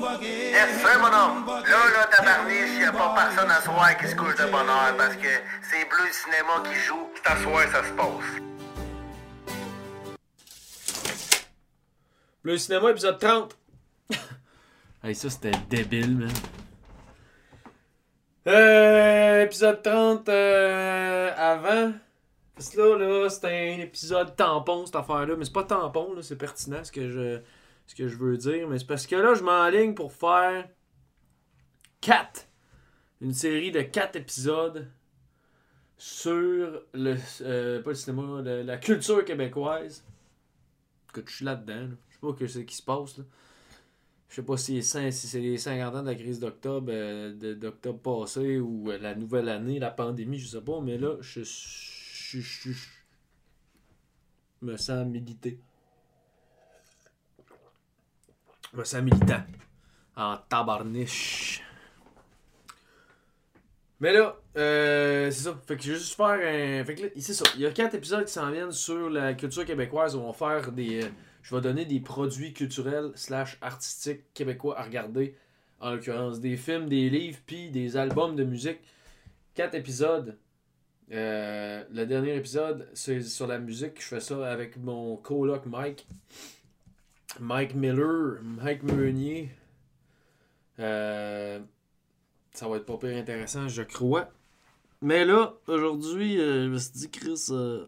Yes, 0.00 0.80
sir, 0.80 0.98
mon 0.98 1.12
homme. 1.12 1.46
Là, 1.46 1.90
là, 1.92 2.06
tabarniche, 2.10 2.80
y 2.80 2.84
a 2.84 2.92
pas 2.92 3.14
personne 3.14 3.50
à 3.50 3.60
soir 3.60 3.94
qui 3.98 4.08
se 4.08 4.16
couche 4.16 4.34
de 4.34 4.50
bonheur 4.50 4.96
parce 4.96 5.14
que 5.16 5.28
c'est 5.60 5.86
Bleu 5.90 6.10
Cinéma 6.10 6.62
qui 6.64 6.74
joue. 6.80 7.06
C'est 7.16 7.30
à 7.30 7.36
soir, 7.36 7.62
ça 7.70 7.84
se 7.84 7.92
passe. 7.92 8.40
Le 12.42 12.56
cinéma, 12.56 12.90
épisode 12.92 13.18
30. 13.18 13.58
hey, 15.04 15.14
ça, 15.14 15.28
c'était 15.28 15.52
débile, 15.68 16.16
man. 16.16 16.32
Euh, 18.46 19.42
épisode 19.42 19.82
30 19.82 20.30
euh, 20.30 21.30
avant. 21.36 21.92
Parce 22.54 22.70
que 22.70 22.80
là, 22.80 22.96
là, 22.96 23.28
c'est 23.28 23.44
un 23.44 23.80
épisode 23.80 24.34
tampon, 24.34 24.86
cette 24.86 24.96
affaire-là. 24.96 25.36
Mais 25.36 25.44
c'est 25.44 25.52
pas 25.52 25.64
tampon, 25.64 26.14
là, 26.14 26.22
c'est 26.22 26.36
pertinent 26.36 26.82
ce 26.82 26.90
que 26.90 27.10
je 27.10 27.40
ce 27.90 27.94
que 27.96 28.06
je 28.06 28.16
veux 28.16 28.36
dire. 28.36 28.68
Mais 28.68 28.78
c'est 28.78 28.86
parce 28.86 29.06
que 29.06 29.16
là, 29.16 29.34
je 29.34 29.42
m'enligne 29.42 29.94
pour 29.94 30.12
faire 30.12 30.68
4. 32.00 32.46
Une 33.20 33.34
série 33.34 33.72
de 33.72 33.82
4 33.82 34.16
épisodes 34.16 34.88
sur 35.98 36.82
le. 36.94 37.16
euh, 37.42 37.82
pas 37.82 37.90
le 37.90 37.96
cinéma, 37.96 38.42
la 38.42 38.76
culture 38.78 39.24
québécoise. 39.24 40.04
Écoute, 41.10 41.24
je 41.28 41.34
suis 41.36 41.44
là-dedans. 41.44 41.74
là. 41.88 41.96
Je 42.08 42.14
sais 42.14 42.20
pas 42.20 42.32
que 42.32 42.46
c'est 42.46 42.64
qui 42.64 42.76
se 42.76 42.82
passe. 42.82 43.18
Là. 43.18 43.24
Je 44.28 44.36
sais 44.36 44.42
pas 44.44 44.56
si, 44.56 44.80
c'est 44.84 45.40
les 45.40 45.58
50 45.58 45.96
ans 45.96 46.02
de 46.02 46.06
la 46.06 46.14
crise 46.14 46.38
d'octobre 46.38 46.92
euh, 46.92 47.54
d'octobre 47.56 47.98
passé 47.98 48.60
ou 48.60 48.88
euh, 48.92 48.98
la 48.98 49.16
nouvelle 49.16 49.48
année, 49.48 49.80
la 49.80 49.90
pandémie, 49.90 50.38
je 50.38 50.46
sais 50.46 50.60
pas, 50.60 50.80
mais 50.80 50.96
là, 50.96 51.16
je, 51.20 51.42
je, 51.42 52.38
je- 52.40 52.70
je 52.70 52.88
me 54.62 54.76
sens 54.76 55.04
milité. 55.04 55.58
Je 58.72 58.78
me 58.78 59.00
militant. 59.00 59.42
En 60.16 60.36
tabarniche. 60.48 61.62
Mais 64.00 64.12
là, 64.12 64.36
euh, 64.56 65.30
c'est 65.30 65.42
ça. 65.44 65.60
Fait 65.66 65.76
que 65.76 65.82
je 65.82 65.92
vais 65.92 65.98
juste 65.98 66.14
faire 66.14 66.26
un. 66.26 66.84
Fait 66.84 66.94
que 66.94 67.02
là, 67.02 67.08
c'est 67.18 67.34
ça. 67.34 67.44
Il 67.56 67.60
y 67.60 67.66
a 67.66 67.70
quatre 67.70 67.94
épisodes 67.94 68.24
qui 68.24 68.32
s'en 68.32 68.50
viennent 68.50 68.72
sur 68.72 69.10
la 69.10 69.34
culture 69.34 69.64
québécoise 69.64 70.14
on 70.16 70.26
va 70.26 70.32
faire 70.32 70.72
des. 70.72 71.04
euh, 71.04 71.08
Je 71.42 71.54
vais 71.54 71.60
donner 71.60 71.84
des 71.84 72.00
produits 72.00 72.52
culturels 72.52 73.12
slash 73.14 73.58
artistiques 73.60 74.32
québécois 74.32 74.78
à 74.78 74.84
regarder. 74.84 75.36
En 75.80 75.90
l'occurrence, 75.92 76.40
des 76.40 76.56
films, 76.56 76.88
des 76.88 77.08
livres, 77.10 77.38
puis 77.46 77.70
des 77.70 77.96
albums 77.96 78.36
de 78.36 78.44
musique. 78.44 78.80
Quatre 79.54 79.74
épisodes. 79.74 80.36
Euh, 81.12 81.82
le 81.90 82.06
dernier 82.06 82.36
épisode, 82.36 82.88
c'est 82.94 83.22
sur 83.22 83.46
la 83.46 83.58
musique. 83.58 84.00
Je 84.00 84.06
fais 84.06 84.20
ça 84.20 84.50
avec 84.50 84.76
mon 84.76 85.16
coloc 85.16 85.66
Mike. 85.66 86.06
Mike 87.38 87.74
Miller, 87.74 88.40
Mike 88.42 88.82
Meunier. 88.82 89.50
Euh, 90.78 91.60
ça 92.52 92.68
va 92.68 92.76
être 92.76 92.86
pas 92.86 92.96
pire 92.96 93.16
intéressant, 93.16 93.68
je 93.68 93.82
crois. 93.82 94.28
Mais 95.02 95.24
là, 95.24 95.54
aujourd'hui, 95.66 96.40
euh, 96.40 96.64
je 96.64 96.68
me 96.68 96.78
suis 96.78 96.92
dit, 96.92 97.10
Chris, 97.10 97.46
euh, 97.50 97.86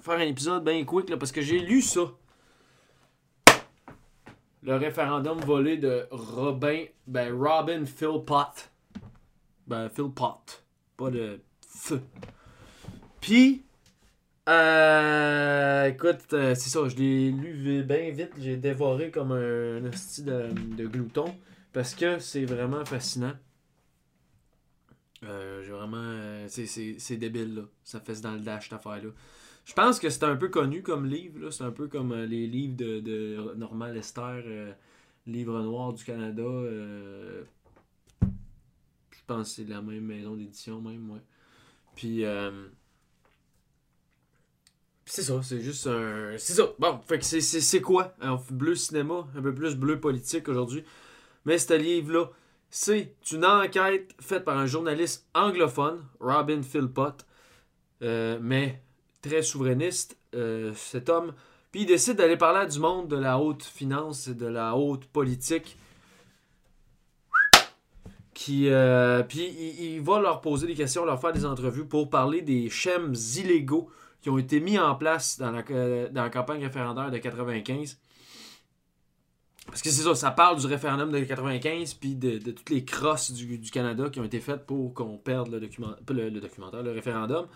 faire 0.00 0.18
un 0.18 0.20
épisode 0.20 0.64
bien 0.64 0.84
quick, 0.84 1.08
là, 1.08 1.16
parce 1.16 1.32
que 1.32 1.40
j'ai 1.40 1.58
lu 1.58 1.82
ça. 1.82 2.12
Le 4.62 4.76
référendum 4.76 5.38
volé 5.40 5.76
de 5.76 6.06
Robin, 6.10 6.84
ben 7.06 7.32
Robin 7.32 7.84
Philpott. 7.84 8.70
Ben 9.66 9.88
Philpott, 9.88 10.64
pas 10.96 11.10
de 11.10 11.40
F. 11.68 11.94
Puis, 13.20 13.65
euh, 14.48 15.86
écoute, 15.86 16.32
euh, 16.32 16.54
c'est 16.54 16.70
ça, 16.70 16.88
je 16.88 16.96
l'ai 16.96 17.30
lu 17.32 17.82
bien 17.82 18.10
vite, 18.10 18.30
j'ai 18.38 18.56
dévoré 18.56 19.10
comme 19.10 19.32
un, 19.32 19.84
esti 19.86 20.22
de, 20.22 20.86
glouton. 20.86 21.34
Parce 21.72 21.94
que 21.94 22.18
c'est 22.18 22.44
vraiment 22.44 22.84
fascinant. 22.84 23.34
Euh, 25.24 25.62
j'ai 25.64 25.72
vraiment. 25.72 25.96
euh, 25.98 26.46
c'est- 26.48 27.16
débile, 27.16 27.54
là. 27.56 27.62
Ça 27.84 28.00
fait 28.00 28.20
dans 28.20 28.32
le 28.32 28.40
dash, 28.40 28.64
cette 28.64 28.74
affaire-là. 28.74 29.10
Je 29.64 29.72
pense 29.74 29.98
que 29.98 30.08
c'est 30.10 30.24
un 30.24 30.36
peu 30.36 30.48
connu 30.48 30.82
comme 30.82 31.06
livre. 31.06 31.50
C'est 31.50 31.64
un 31.64 31.72
peu 31.72 31.88
comme 31.88 32.14
les 32.14 32.46
livres 32.46 32.76
de, 32.76 33.00
de 33.00 33.54
Normand 33.56 33.86
Lester, 33.86 34.74
Livre 35.26 35.60
noir 35.62 35.92
du 35.92 36.04
Canada. 36.04 36.44
je 38.22 39.20
pense 39.26 39.48
que 39.50 39.54
c'est 39.56 39.68
la 39.68 39.82
même 39.82 40.04
maison 40.04 40.36
d'édition, 40.36 40.80
même, 40.80 41.10
ouais. 41.10 41.20
Puis. 41.96 42.24
C'est 45.08 45.22
ça, 45.22 45.40
c'est 45.40 45.60
juste 45.60 45.86
un. 45.86 46.36
C'est 46.36 46.54
ça. 46.54 46.64
Bon, 46.80 46.98
fait 47.06 47.20
que 47.20 47.24
c'est 47.24 47.80
quoi? 47.80 48.14
Alors, 48.20 48.44
bleu 48.50 48.74
cinéma, 48.74 49.26
un 49.36 49.40
peu 49.40 49.54
plus 49.54 49.76
bleu 49.76 50.00
politique 50.00 50.48
aujourd'hui. 50.48 50.84
Mais 51.44 51.58
ce 51.58 51.74
livre-là, 51.74 52.26
c'est 52.70 53.14
une 53.30 53.44
enquête 53.44 54.14
faite 54.20 54.44
par 54.44 54.58
un 54.58 54.66
journaliste 54.66 55.24
anglophone, 55.32 56.04
Robin 56.18 56.60
Philpott, 56.60 57.24
euh, 58.02 58.38
mais 58.42 58.82
très 59.22 59.42
souverainiste, 59.42 60.18
euh, 60.34 60.72
cet 60.74 61.08
homme. 61.08 61.34
Puis 61.70 61.82
il 61.82 61.86
décide 61.86 62.16
d'aller 62.16 62.36
parler 62.36 62.60
à 62.60 62.66
du 62.66 62.80
monde 62.80 63.06
de 63.06 63.16
la 63.16 63.38
haute 63.38 63.62
finance 63.62 64.26
et 64.26 64.34
de 64.34 64.46
la 64.46 64.74
haute 64.74 65.04
politique. 65.06 65.76
Qui, 68.34 68.68
euh, 68.70 69.22
puis 69.22 69.46
il, 69.46 69.94
il 69.94 70.00
va 70.00 70.20
leur 70.20 70.40
poser 70.40 70.66
des 70.66 70.74
questions, 70.74 71.04
leur 71.04 71.20
faire 71.20 71.32
des 71.32 71.46
entrevues 71.46 71.86
pour 71.86 72.10
parler 72.10 72.42
des 72.42 72.68
schèmes 72.68 73.14
illégaux 73.36 73.88
qui 74.26 74.30
ont 74.30 74.38
été 74.38 74.58
mis 74.58 74.76
en 74.76 74.96
place 74.96 75.38
dans 75.38 75.52
la, 75.52 75.62
euh, 75.70 76.28
campagne 76.30 76.60
référendaire 76.60 77.12
de 77.12 77.18
95. 77.18 77.96
Parce 79.66 79.80
que 79.80 79.88
c'est 79.88 80.02
ça, 80.02 80.16
ça 80.16 80.32
parle 80.32 80.58
du 80.58 80.66
référendum 80.66 81.12
de 81.12 81.20
95 81.20 81.94
puis 81.94 82.16
de, 82.16 82.38
toutes 82.50 82.70
les 82.70 82.84
crosses 82.84 83.30
du, 83.30 83.60
Canada 83.70 84.10
qui 84.10 84.18
ont 84.18 84.24
été 84.24 84.40
faites 84.40 84.66
pour 84.66 84.94
qu'on 84.94 85.16
perde 85.16 85.52
le, 85.52 85.60
documentaire, 85.60 86.82
le 86.82 86.90
référendum. 86.90 87.46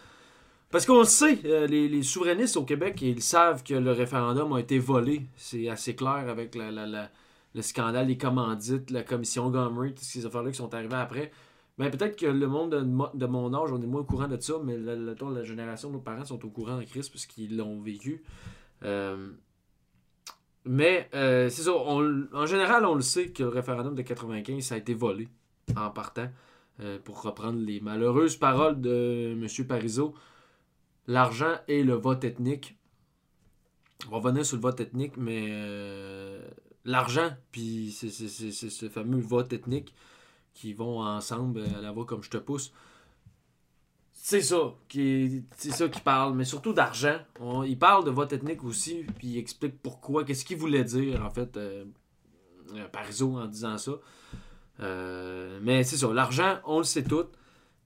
Parce 0.71 0.87
qu'on 0.87 1.01
le 1.01 1.07
sait, 1.07 1.41
euh, 1.45 1.67
les, 1.67 1.89
les 1.89 2.05
souverainistes 2.05 2.57
au 2.57 2.65
Québec, 2.65 3.03
ils 3.03 3.21
savent 3.21 3.65
que 3.65 3.75
le 3.75 3.91
référendum 3.91 4.53
a 4.53 4.61
été 4.61 4.79
volé. 4.79 5.27
C'est 5.35 5.69
assez 5.69 5.97
clair 5.97 6.29
avec 6.29 6.55
le 6.55 7.63
scandale 7.63 8.07
des 8.07 8.17
commandites, 8.17 8.93
la 8.93 9.03
commission 9.03 9.51
Gomery, 9.51 9.93
toutes 9.93 10.05
ces 10.05 10.25
affaires-là 10.25 10.53
qui 10.53 10.59
sont 10.59 10.73
arrivées 10.73 10.95
après. 10.95 11.33
Mais 11.81 11.91
peut-être 11.91 12.17
que 12.17 12.27
le 12.27 12.47
monde 12.47 12.73
de, 12.73 12.81
mo- 12.83 13.09
de 13.15 13.25
mon 13.27 13.53
âge, 13.55 13.73
on 13.73 13.81
est 13.83 13.87
moins 13.87 14.03
au 14.03 14.05
courant 14.05 14.29
de 14.29 14.39
ça, 14.39 14.55
mais 14.63 14.77
la, 14.77 14.95
la- 14.95 15.43
génération 15.45 15.89
de 15.89 15.95
nos 15.95 16.01
parents 16.01 16.27
sont 16.27 16.45
au 16.45 16.51
courant 16.51 16.79
de 16.79 16.85
Christ 16.85 17.11
parce 17.11 17.25
qu'ils 17.27 17.57
l'ont 17.57 17.81
vécu. 17.81 18.23
Euh, 18.85 19.31
mais 20.65 21.09
euh, 21.15 21.49
c'est 21.49 21.63
ça, 21.63 21.73
on- 21.73 22.27
en 22.33 22.45
général, 22.47 22.85
on 22.85 22.95
le 22.95 23.01
sait 23.01 23.31
que 23.31 23.43
le 23.43 23.49
référendum 23.49 23.95
de 23.95 24.03
95, 24.03 24.63
ça 24.63 24.75
a 24.75 24.79
été 24.79 24.93
volé 24.95 25.29
en 25.77 25.91
partant. 25.91 26.29
Euh, 26.81 26.99
pour 26.99 27.21
reprendre 27.23 27.59
les 27.59 27.81
malheureuses 27.81 28.37
paroles 28.37 28.81
de 28.81 29.33
M. 29.33 29.67
Parizeau, 29.67 30.15
l'argent 31.07 31.55
et 31.69 31.83
le 31.83 31.95
vote 31.95 32.25
ethnique. 32.25 32.79
On 34.07 34.13
va 34.13 34.17
revenir 34.19 34.47
sur 34.47 34.57
le 34.57 34.63
vote 34.63 34.81
ethnique, 34.81 35.17
mais 35.19 35.51
l'argent, 36.85 37.31
puis 37.53 37.91
c'est 37.93 38.11
ce 38.11 38.89
fameux 38.89 39.21
vote 39.21 39.53
ethnique 39.53 39.95
qui 40.61 40.75
vont 40.75 41.01
ensemble 41.03 41.65
à 41.79 41.81
la 41.81 41.91
voix 41.93 42.05
comme 42.05 42.23
je 42.23 42.31
te 42.31 42.37
pousse. 42.37 42.73
C'est 44.13 44.43
ça 44.43 44.75
qui 44.89 45.45
c'est 45.57 45.71
ça 45.71 45.89
qui 45.89 46.01
parle, 46.01 46.35
mais 46.35 46.45
surtout 46.45 46.73
d'argent. 46.75 47.19
Il 47.67 47.79
parle 47.79 48.05
de 48.05 48.11
vote 48.11 48.33
ethnique 48.33 48.63
aussi, 48.65 49.05
puis 49.19 49.29
il 49.29 49.39
explique 49.39 49.81
pourquoi, 49.83 50.25
qu'est-ce 50.25 50.45
qu'il 50.45 50.59
voulait 50.59 50.85
dire 50.85 51.25
en 51.25 51.31
fait, 51.31 51.57
euh, 51.57 51.85
euh, 52.75 52.87
en 53.23 53.47
disant 53.47 53.79
ça. 53.79 53.93
Euh, 54.81 55.59
mais 55.63 55.85
c'est 55.85 55.97
ça, 55.97 56.13
l'argent, 56.13 56.59
on 56.67 56.79
le 56.79 56.85
sait 56.85 57.05
tout. 57.05 57.27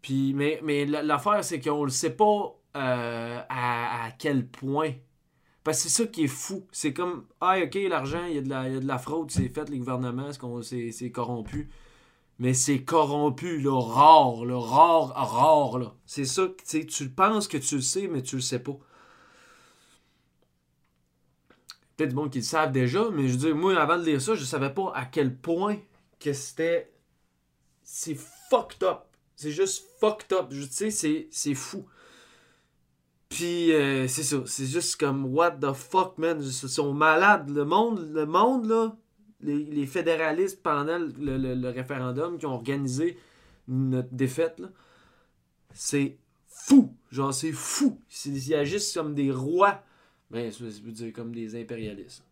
Puis, 0.02 0.34
mais, 0.34 0.60
mais 0.62 0.86
la- 0.86 1.02
l'affaire, 1.02 1.44
c'est 1.44 1.60
qu'on 1.60 1.84
le 1.84 1.90
sait 1.90 2.14
pas 2.16 2.54
euh, 2.76 3.40
à, 3.48 4.06
à 4.06 4.10
quel 4.12 4.46
point. 4.48 4.92
Parce 5.64 5.78
que 5.84 5.88
c'est 5.90 6.04
ça 6.04 6.08
qui 6.08 6.24
est 6.24 6.28
fou. 6.28 6.66
C'est 6.72 6.92
comme, 6.94 7.26
ah, 7.40 7.58
ok, 7.64 7.76
l'argent, 7.88 8.24
il 8.26 8.34
y, 8.36 8.38
a 8.38 8.42
de 8.42 8.48
la- 8.50 8.68
il 8.68 8.74
y 8.74 8.76
a 8.78 8.80
de 8.80 8.86
la 8.86 8.98
fraude, 8.98 9.30
c'est 9.30 9.48
fait, 9.48 9.69
les 9.70 9.78
gouvernements, 9.78 10.31
c'est 10.62 11.10
corrompu? 11.12 11.70
Mais 12.38 12.52
c'est 12.54 12.82
corrompu, 12.84 13.60
là, 13.60 13.81
rare, 13.81 14.44
là, 14.44 14.58
rare, 14.58 15.12
rare, 15.14 15.78
là. 15.78 15.94
C'est 16.06 16.25
ça, 16.25 16.48
tu 16.69 16.86
tu 16.86 17.08
penses 17.10 17.48
que 17.48 17.56
tu 17.58 17.76
le 17.76 17.81
sais, 17.82 18.08
mais 18.08 18.22
tu 18.22 18.36
le 18.36 18.42
sais 18.42 18.58
pas. 18.58 18.76
Peut-être 21.96 22.10
du 22.10 22.16
monde 22.16 22.34
le 22.34 22.40
savent 22.42 22.72
déjà, 22.72 23.08
mais 23.10 23.28
je 23.28 23.36
dire, 23.36 23.54
moi, 23.54 23.81
avant 23.81 23.96
de 23.98 24.04
lire 24.04 24.20
ça, 24.20 24.34
je 24.34 24.44
savais 24.44 24.75
pas 24.75 24.92
à 24.94 25.04
quel 25.04 25.36
point 25.36 25.78
que 26.19 26.32
c'était. 26.32 26.92
C'est 27.84 28.16
fucked 28.50 28.82
up. 28.82 29.02
C'est 29.37 29.52
juste 29.52 29.84
fucked 30.00 30.32
up. 30.32 30.48
Tu 30.50 30.62
sais, 30.64 30.90
c'est- 30.90 31.28
c'est 31.30 31.54
fou. 31.54 31.87
Puis, 33.28 33.72
euh, 33.72 34.08
c'est 34.08 34.22
ça. 34.22 34.38
C'est 34.46 34.66
juste 34.66 34.96
comme, 34.98 35.26
what 35.26 35.52
the 35.52 35.72
fuck, 35.72 36.19
man? 36.19 36.40
Ils 36.40 36.52
sont 36.52 36.92
malades. 36.92 37.48
Le 37.50 37.64
monde, 37.64 38.10
le 38.12 38.26
monde 38.26 38.66
là, 38.66 38.96
les, 39.44 39.87
fédéralistes 39.87 40.62
pendant 40.62 40.99
le, 40.99 41.69
référendum 41.70 42.38
qui 42.38 42.46
ont 42.46 42.55
organisé 42.55 43.19
notre 43.69 44.12
défaite, 44.12 44.62
c'est 45.73 46.17
fou. 46.49 46.94
Genre, 47.11 47.32
c'est 47.32 47.52
fou. 47.52 48.00
Ils 48.26 48.55
agissent 48.55 48.93
comme 48.93 49.14
des 49.14 49.31
rois. 49.31 49.82
Ben, 50.31 50.50
je 50.50 50.64
veux 50.64 50.93
dire, 50.93 51.12
comme 51.12 51.32
des 51.35 51.61
impérialistes. 51.61 52.25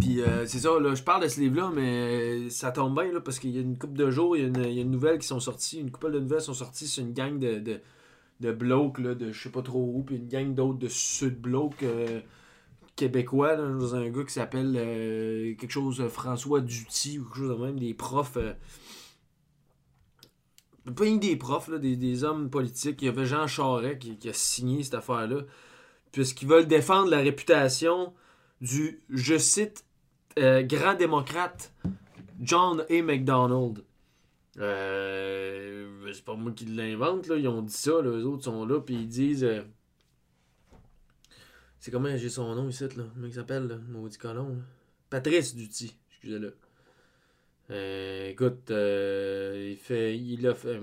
Puis 0.00 0.22
euh, 0.22 0.46
c'est 0.46 0.60
ça, 0.60 0.80
là, 0.80 0.94
je 0.94 1.02
parle 1.02 1.22
de 1.22 1.28
ce 1.28 1.40
livre-là, 1.40 1.70
mais 1.74 2.48
ça 2.48 2.72
tombe 2.72 2.94
bien 2.94 3.12
là, 3.12 3.20
parce 3.20 3.38
qu'il 3.38 3.50
y 3.50 3.58
a 3.58 3.60
une 3.60 3.76
couple 3.76 3.98
de 3.98 4.10
jours, 4.10 4.36
il 4.36 4.40
y, 4.40 4.44
a 4.44 4.48
une, 4.48 4.64
il 4.64 4.72
y 4.72 4.78
a 4.78 4.82
une 4.82 4.90
nouvelle 4.90 5.18
qui 5.18 5.26
sont 5.26 5.40
sorties, 5.40 5.78
une 5.78 5.90
couple 5.90 6.12
de 6.12 6.20
nouvelles 6.20 6.40
sont 6.40 6.54
sorties 6.54 6.88
sur 6.88 7.04
une 7.04 7.12
gang 7.12 7.38
de, 7.38 7.58
de, 7.58 7.80
de 8.40 8.52
blocs 8.52 8.98
là, 8.98 9.14
de 9.14 9.30
je 9.30 9.42
sais 9.42 9.50
pas 9.50 9.60
trop 9.62 9.92
où, 9.94 10.02
puis 10.02 10.16
une 10.16 10.28
gang 10.28 10.54
d'autres 10.54 10.78
de 10.78 10.88
sud-blocs 10.88 11.82
euh, 11.82 12.20
québécois, 13.00 13.56
là, 13.56 13.62
un 13.64 14.10
gars 14.10 14.24
qui 14.24 14.32
s'appelle 14.34 14.74
euh, 14.76 15.54
quelque 15.54 15.70
chose 15.70 16.06
François 16.08 16.60
Duty 16.60 17.18
ou 17.18 17.24
quelque 17.24 17.36
chose 17.38 17.58
de 17.58 17.64
même, 17.64 17.78
des 17.78 17.94
profs. 17.94 18.36
euh, 18.36 18.52
pas 20.94 21.06
une 21.06 21.18
des 21.18 21.36
profs, 21.36 21.68
là, 21.68 21.78
des, 21.78 22.24
hommes 22.24 22.50
politiques. 22.50 23.00
Il 23.00 23.06
y 23.06 23.08
avait 23.08 23.24
Jean 23.24 23.46
Charest 23.46 24.18
qui, 24.18 24.28
a 24.28 24.32
signé 24.34 24.82
cette 24.82 24.94
affaire-là. 24.94 25.42
Puisqu'ils 26.12 26.48
veulent 26.48 26.66
défendre 26.66 27.10
la 27.10 27.20
réputation 27.20 28.12
du, 28.60 29.00
je 29.08 29.38
cite, 29.38 29.86
euh, 30.38 30.62
grand 30.62 30.94
démocrate 30.94 31.72
John 32.38 32.84
A. 32.90 33.02
MacDonald. 33.02 33.82
Euh, 34.58 36.12
c'est 36.12 36.24
pas 36.24 36.34
moi 36.34 36.52
qui 36.52 36.66
l'invente, 36.66 37.28
là. 37.28 37.36
Ils 37.36 37.48
ont 37.48 37.62
dit 37.62 37.72
ça. 37.72 37.92
Eux 37.92 38.26
autres 38.26 38.44
sont 38.44 38.66
là, 38.66 38.78
puis 38.78 38.94
ils 38.96 39.08
disent. 39.08 39.48
C'est 41.80 41.90
comment 41.90 42.16
j'ai 42.16 42.28
son 42.28 42.54
nom 42.54 42.68
ici, 42.68 42.84
là? 42.84 43.04
Comment 43.14 43.26
il 43.26 43.34
s'appelle? 43.34 43.80
Maudit 43.88 44.18
colon, 44.18 44.50
là? 44.50 44.62
Patrice 45.08 45.56
Duty, 45.56 45.96
excusez-le. 46.10 46.54
Euh, 47.70 48.28
écoute, 48.28 48.70
euh, 48.70 49.70
il 49.72 49.76
fait. 49.76 50.16
A 50.46 50.54
fait. 50.54 50.80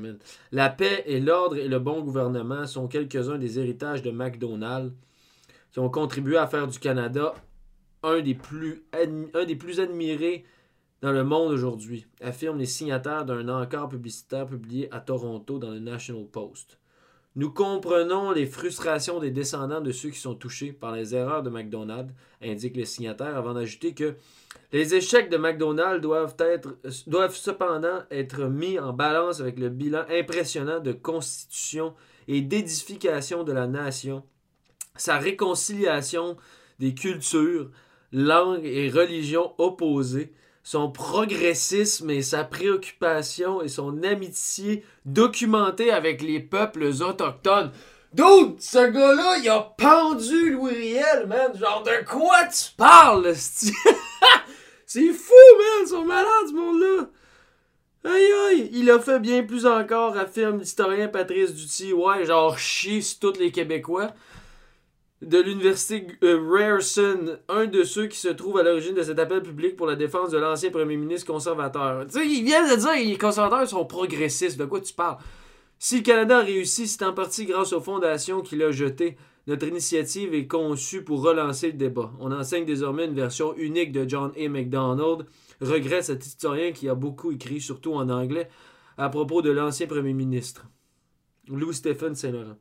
La 0.52 0.70
paix 0.70 1.04
et 1.06 1.20
l'ordre 1.20 1.58
et 1.58 1.68
le 1.68 1.80
bon 1.80 2.02
gouvernement 2.02 2.66
sont 2.66 2.88
quelques-uns 2.88 3.38
des 3.38 3.60
héritages 3.60 4.02
de 4.02 4.12
McDonald's 4.12 4.94
qui 5.72 5.80
ont 5.80 5.90
contribué 5.90 6.38
à 6.38 6.48
faire 6.48 6.68
du 6.68 6.80
Canada 6.80 7.34
un 8.04 8.22
des 8.22 8.36
plus, 8.36 8.84
admi- 8.94 9.30
un 9.34 9.46
des 9.46 9.56
plus 9.56 9.80
admirés 9.80 10.46
dans 11.02 11.12
le 11.12 11.24
monde 11.24 11.52
aujourd'hui, 11.52 12.08
affirment 12.22 12.58
les 12.58 12.66
signataires 12.66 13.26
d'un 13.26 13.48
encart 13.50 13.90
publicitaire 13.90 14.48
publié 14.48 14.92
à 14.94 15.00
Toronto 15.00 15.60
dans 15.60 15.70
le 15.70 15.80
National 15.80 16.26
Post. 16.26 16.80
Nous 17.38 17.52
comprenons 17.52 18.32
les 18.32 18.48
frustrations 18.48 19.20
des 19.20 19.30
descendants 19.30 19.80
de 19.80 19.92
ceux 19.92 20.10
qui 20.10 20.18
sont 20.18 20.34
touchés 20.34 20.74
par 20.74 20.92
les 20.92 21.14
erreurs 21.14 21.44
de 21.44 21.52
McDonald's, 21.52 22.12
indiquent 22.42 22.78
les 22.78 22.86
signataires, 22.86 23.38
avant 23.38 23.54
d'ajouter 23.54 23.94
que 23.94 24.16
les 24.74 24.96
échecs 24.96 25.30
de 25.30 25.38
McDonald's 25.38 26.02
doivent 26.02 27.36
cependant 27.36 28.00
être 28.10 28.46
mis 28.46 28.80
en 28.80 28.92
balance 28.92 29.40
avec 29.40 29.60
le 29.60 29.70
bilan 29.70 30.04
impressionnant 30.10 30.80
de 30.80 30.94
constitution 30.94 31.94
et 32.28 32.42
d'édification 32.42 33.44
de 33.44 33.52
la 33.52 33.68
nation, 33.68 34.24
sa 34.96 35.20
réconciliation 35.20 36.38
des 36.80 36.96
cultures, 36.96 37.70
langues 38.12 38.66
et 38.66 38.90
religions 38.90 39.54
opposées, 39.60 40.34
son 40.68 40.92
progressisme 40.92 42.10
et 42.10 42.22
sa 42.22 42.44
préoccupation 42.44 43.62
et 43.62 43.70
son 43.70 44.04
amitié 44.04 44.84
documentée 45.06 45.92
avec 45.92 46.22
les 46.22 46.42
peuples 46.42 46.92
autochtones. 47.00 47.72
Dude, 48.14 48.60
ce 48.60 48.92
gars-là, 48.92 49.38
il 49.42 49.48
a 49.48 49.62
pendu 49.78 50.52
Louis 50.52 50.74
Riel, 50.74 51.26
man. 51.26 51.58
Genre, 51.58 51.84
de 51.84 52.06
quoi 52.06 52.44
tu 52.48 52.76
parles? 52.76 53.34
C'est 54.86 55.14
fou, 55.14 55.34
man. 55.58 55.84
Ils 55.84 55.88
sont 55.88 56.04
malades, 56.04 56.48
ce 56.50 56.54
monde-là. 56.54 57.08
Aïe, 58.04 58.32
aïe. 58.50 58.70
Il 58.74 58.92
a 58.92 59.00
fait 59.00 59.22
bien 59.22 59.44
plus 59.44 59.66
encore, 59.66 60.18
affirme 60.18 60.60
l'historien 60.60 61.08
Patrice 61.08 61.54
Duty. 61.54 61.94
Ouais, 61.94 62.26
genre, 62.26 62.60
chier 62.60 63.00
sur 63.00 63.20
tous 63.20 63.40
les 63.40 63.54
Québécois 63.54 64.12
de 65.22 65.40
l'université 65.40 66.08
euh, 66.24 66.40
Ryerson, 66.48 67.38
un 67.50 67.66
de 67.66 67.84
ceux 67.84 68.08
qui 68.08 68.18
se 68.18 68.28
trouve 68.28 68.60
à 68.60 68.64
l'origine 68.64 68.94
de 68.94 69.02
cet 69.02 69.18
appel 69.18 69.42
public 69.42 69.76
pour 69.76 69.88
la 69.88 69.96
défense 69.96 70.30
de 70.30 70.38
l'ancien 70.38 70.70
premier 70.70 70.96
ministre 70.96 71.32
conservateur. 71.32 72.06
Tu 72.06 72.14
sais, 72.14 72.28
ils 72.28 72.44
viennent 72.44 72.70
de 72.70 72.76
dire 72.76 72.94
que 72.94 73.10
les 73.10 73.18
conservateurs 73.18 73.68
sont 73.68 73.86
progressistes. 73.86 74.60
De 74.60 74.66
quoi 74.66 74.80
tu 74.80 74.94
parles? 74.94 75.18
Si 75.80 75.98
le 75.98 76.04
Canada 76.04 76.40
a 76.40 76.42
réussi, 76.42 76.88
c'est 76.88 77.04
en 77.04 77.14
partie 77.14 77.46
grâce 77.46 77.74
aux 77.74 77.82
fondations 77.82 78.42
qu'il 78.42 78.62
a 78.64 78.72
jetées. 78.72 79.18
Notre 79.48 79.68
initiative 79.68 80.34
est 80.34 80.48
conçue 80.48 81.04
pour 81.04 81.24
relancer 81.24 81.68
le 81.68 81.78
débat. 81.78 82.12
On 82.20 82.32
enseigne 82.32 82.66
désormais 82.66 83.06
une 83.06 83.16
version 83.16 83.56
unique 83.56 83.92
de 83.92 84.08
John 84.08 84.32
A. 84.38 84.50
MacDonald, 84.50 85.26
regrette 85.62 86.04
cet 86.04 86.26
historien 86.26 86.72
qui 86.72 86.90
a 86.90 86.96
beaucoup 86.96 87.32
écrit, 87.32 87.62
surtout 87.62 87.94
en 87.94 88.10
anglais, 88.10 88.50
à 88.98 89.10
propos 89.10 89.42
de 89.42 89.50
l'ancien 89.50 89.88
premier 89.88 90.14
ministre. 90.14 90.66
Louis 91.48 91.74
Stephen 91.74 92.14
Saint-Laurent. 92.14 92.58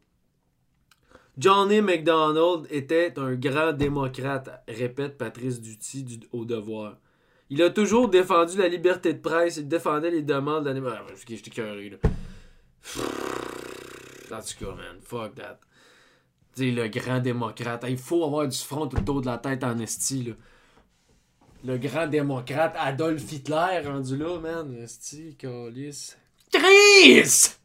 John 1.38 1.70
A. 1.70 1.82
MacDonald 1.82 2.66
était 2.70 3.18
un 3.18 3.34
grand 3.34 3.72
démocrate, 3.72 4.64
répète 4.66 5.18
Patrice 5.18 5.60
Duty 5.60 6.02
du, 6.02 6.20
au 6.32 6.46
devoir. 6.46 6.96
Il 7.50 7.62
a 7.62 7.68
toujours 7.68 8.08
défendu 8.08 8.56
la 8.56 8.68
liberté 8.68 9.12
de 9.12 9.18
presse, 9.18 9.58
il 9.58 9.68
défendait 9.68 10.10
les 10.10 10.22
demandes 10.22 10.64
de 10.64 10.70
la... 10.70 10.90
Ah, 10.90 11.06
j'étais 11.28 11.50
cœuré, 11.50 11.90
là. 11.90 11.98
En 14.32 14.40
tout 14.40 14.64
cas, 14.64 14.74
man, 14.74 14.98
fuck 15.02 15.34
that. 15.34 15.60
Tu 16.56 16.62
sais, 16.62 16.70
le 16.70 16.88
grand 16.88 17.20
démocrate. 17.20 17.84
Il 17.86 17.98
faut 17.98 18.24
avoir 18.24 18.48
du 18.48 18.56
front 18.56 18.86
tout 18.86 18.96
autour 18.96 19.20
de 19.20 19.26
la 19.26 19.38
tête 19.38 19.62
en 19.62 19.78
esti, 19.78 20.24
là. 20.24 20.32
Le 21.64 21.78
grand 21.78 22.06
démocrate 22.06 22.74
Adolf 22.78 23.30
Hitler 23.30 23.82
rendu 23.84 24.16
là, 24.16 24.38
man. 24.38 24.74
Esti, 24.82 25.36
calice. 25.36 26.16
Chris! 26.50 27.56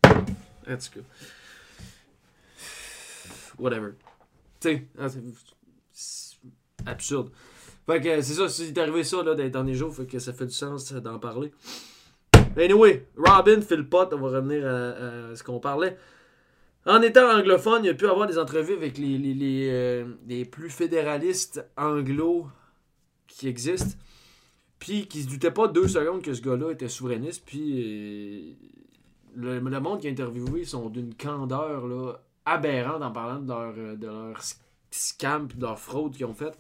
En 0.67 0.75
tout. 0.75 1.01
Whatever. 3.59 3.91
Tu 4.59 4.69
sais, 4.69 4.87
c'est 5.91 6.37
absurde. 6.85 7.31
Fait 7.85 7.99
que 7.99 8.21
c'est 8.21 8.33
ça, 8.33 8.47
c'est 8.47 8.77
arrivé 8.77 9.03
ça 9.03 9.17
là, 9.23 9.35
dans 9.35 9.43
les 9.43 9.49
derniers 9.49 9.73
jours, 9.73 9.93
fait 9.93 10.05
que 10.05 10.19
ça 10.19 10.33
fait 10.33 10.45
du 10.45 10.53
sens 10.53 10.93
d'en 10.93 11.19
parler. 11.19 11.51
Anyway, 12.57 13.07
Robin 13.17 13.61
fait 13.61 13.77
le 13.77 13.87
pot, 13.87 14.07
on 14.13 14.17
va 14.17 14.39
revenir 14.39 14.65
à, 14.67 15.35
ce 15.35 15.43
qu'on 15.43 15.59
parlait. 15.59 15.97
En 16.85 17.01
étant 17.01 17.29
anglophone, 17.29 17.83
il 17.85 17.89
a 17.89 17.93
pu 17.93 18.07
avoir 18.07 18.27
des 18.27 18.37
entrevues 18.37 18.73
avec 18.73 18.97
les, 18.97 19.17
les, 19.17 19.33
les, 19.33 19.69
euh, 19.69 20.45
plus 20.49 20.69
fédéralistes 20.69 21.63
anglo 21.77 22.47
qui 23.27 23.47
existent, 23.47 23.97
puis 24.79 25.07
qui 25.07 25.23
se 25.23 25.29
doutaient 25.29 25.51
pas 25.51 25.67
deux 25.67 25.87
secondes 25.87 26.21
que 26.21 26.33
ce 26.33 26.41
gars-là 26.41 26.71
était 26.71 26.89
souverainiste, 26.89 27.43
puis 27.45 27.83
euh, 27.83 28.53
le, 29.35 29.59
le 29.59 29.79
monde 29.79 30.01
qui 30.01 30.07
a 30.07 30.11
interviewé 30.11 30.65
sont 30.65 30.89
d'une 30.89 31.13
candeur 31.13 31.87
là, 31.87 32.19
aberrante 32.45 33.03
en 33.03 33.11
parlant 33.11 33.39
de 33.39 33.47
leur, 33.47 33.73
euh, 33.77 33.95
de 33.95 34.07
leur 34.07 34.39
sc- 34.39 34.59
scam 34.91 35.47
de 35.47 35.61
leur 35.61 35.79
fraude 35.79 36.15
qu'ils 36.15 36.25
ont 36.25 36.33
fait. 36.33 36.57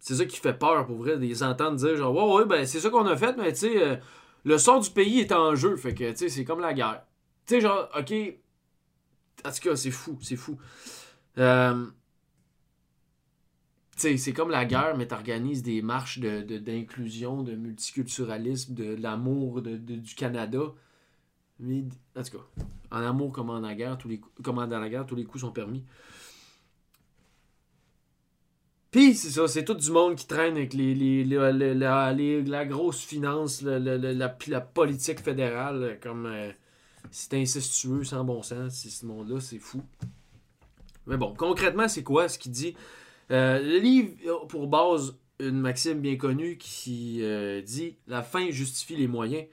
C'est 0.00 0.14
ça 0.16 0.24
qui 0.24 0.38
fait 0.38 0.54
peur 0.54 0.86
pour 0.86 0.96
vrai, 0.96 1.16
de 1.16 1.22
les 1.22 1.42
entendre 1.42 1.76
dire 1.76 1.96
genre 1.96 2.14
ouais 2.14 2.38
ouais 2.40 2.46
ben 2.46 2.66
c'est 2.66 2.80
ça 2.80 2.90
qu'on 2.90 3.06
a 3.06 3.16
fait, 3.16 3.36
mais 3.36 3.52
tu 3.52 3.60
sais 3.60 3.82
euh, 3.82 3.96
le 4.44 4.58
sort 4.58 4.80
du 4.80 4.90
pays 4.90 5.20
est 5.20 5.32
en 5.32 5.54
jeu, 5.54 5.76
fait 5.76 5.94
que 5.94 6.10
tu 6.12 6.16
sais 6.16 6.28
c'est 6.28 6.44
comme 6.44 6.60
la 6.60 6.72
guerre. 6.74 7.02
Tu 7.46 7.54
sais 7.56 7.60
genre 7.60 7.88
ok, 7.98 8.12
en 9.44 9.50
tout 9.52 9.60
cas 9.60 9.76
c'est 9.76 9.90
fou, 9.90 10.18
c'est 10.22 10.36
fou. 10.36 10.58
Euh, 11.38 11.86
tu 13.96 14.02
sais, 14.02 14.16
c'est 14.16 14.32
comme 14.32 14.50
la 14.50 14.64
guerre, 14.64 14.96
mais 14.96 15.06
t'organises 15.08 15.62
des 15.62 15.82
marches 15.82 16.20
de, 16.20 16.42
de- 16.42 16.58
d'inclusion, 16.58 17.42
de, 17.42 17.54
multiculturalisme, 17.56 18.74
de, 18.74 18.94
l'amour 18.94 19.60
de, 19.60 19.76
de- 19.76 19.96
du 19.96 20.14
Canada. 20.14 20.60
En 21.60 22.22
tout 22.22 22.38
cas, 22.38 22.44
en 22.90 23.02
amour 23.02 23.32
comme 23.32 23.50
en 23.50 23.60
la 23.60 23.74
guerre, 23.74 23.98
tous 23.98 24.08
les 24.08 24.18
coups- 24.20 24.42
comme 24.42 24.58
guerre, 24.88 25.06
tous 25.06 25.16
les 25.16 25.24
coups 25.24 25.40
sont 25.40 25.52
permis. 25.52 25.84
Puis, 28.90 29.14
c'est 29.14 29.30
ça, 29.30 29.46
c'est 29.48 29.64
tout 29.64 29.74
du 29.74 29.90
monde 29.90 30.14
qui 30.14 30.26
traîne 30.26 30.56
avec 30.56 30.72
les, 30.72 30.94
les, 30.94 31.24
la, 31.24 32.12
la 32.14 32.64
grosse 32.64 33.02
finance, 33.02 33.60
la, 33.60 33.78
la 33.78 34.60
politique 34.60 35.20
fédérale, 35.20 35.98
comme 36.02 36.24
euh, 36.26 36.50
c'est 37.10 37.34
incestueux, 37.34 38.04
sans 38.04 38.24
bon 38.24 38.42
sens, 38.42 38.74
ce 38.88 39.04
monde-là, 39.04 39.40
c'est 39.40 39.58
fou. 39.58 39.82
Mais 41.06 41.18
bon, 41.18 41.34
concrètement, 41.34 41.86
c'est 41.88 42.02
quoi 42.02 42.28
ce 42.28 42.38
qu'il 42.38 42.52
dit? 42.52 42.74
Euh, 43.30 43.58
Le 43.60 43.78
livre 43.78 44.46
pour 44.46 44.68
base 44.68 45.16
une 45.38 45.60
maxime 45.60 46.00
bien 46.00 46.16
connue 46.16 46.56
qui 46.56 47.22
euh, 47.22 47.60
dit 47.60 47.96
La 48.06 48.22
fin 48.22 48.50
justifie 48.50 48.96
les 48.96 49.06
moyens. 49.06 49.44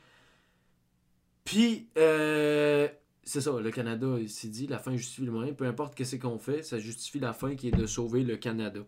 Puis, 1.46 1.88
euh, 1.98 2.88
c'est 3.24 3.40
ça, 3.40 3.52
le 3.60 3.72
Canada, 3.72 4.08
s'est 4.28 4.50
dit 4.50 4.68
La 4.68 4.80
fin 4.80 4.98
justifie 4.98 5.22
les 5.22 5.30
moyens. 5.30 5.56
Peu 5.56 5.66
importe 5.66 6.04
ce 6.04 6.16
qu'on 6.18 6.40
fait, 6.40 6.64
ça 6.64 6.80
justifie 6.80 7.20
la 7.20 7.34
fin 7.34 7.56
qui 7.56 7.70
est 7.70 7.72
de 7.72 7.86
sauver 7.86 8.24
le 8.24 8.36
Canada. 8.36 8.82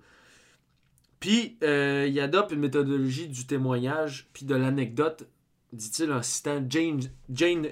Puis, 1.20 1.58
euh, 1.64 2.08
il 2.10 2.20
adopte 2.20 2.52
une 2.52 2.60
méthodologie 2.60 3.28
du 3.28 3.48
témoignage, 3.48 4.28
puis 4.34 4.46
de 4.46 4.56
l'anecdote, 4.56 5.28
dit-il 5.72 6.12
en 6.12 6.22
citant 6.22 6.64
Jane, 6.70 7.02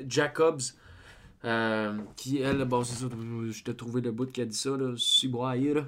Jacobs, 0.08 0.62
euh, 1.44 1.98
qui, 2.15 2.39
elle, 2.39 2.63
bon, 2.65 2.84
c'est 2.84 2.96
ça, 2.96 3.08
je 3.50 3.63
t'ai 3.63 3.75
trouvé 3.75 4.01
le 4.01 4.12
bout 4.12 4.32
qui 4.32 4.42
a 4.42 4.46
dit 4.46 4.58
ça, 4.58 4.72
là, 4.72 4.96
si 4.98 5.27
broyé, 5.27 5.74
là. 5.75 5.86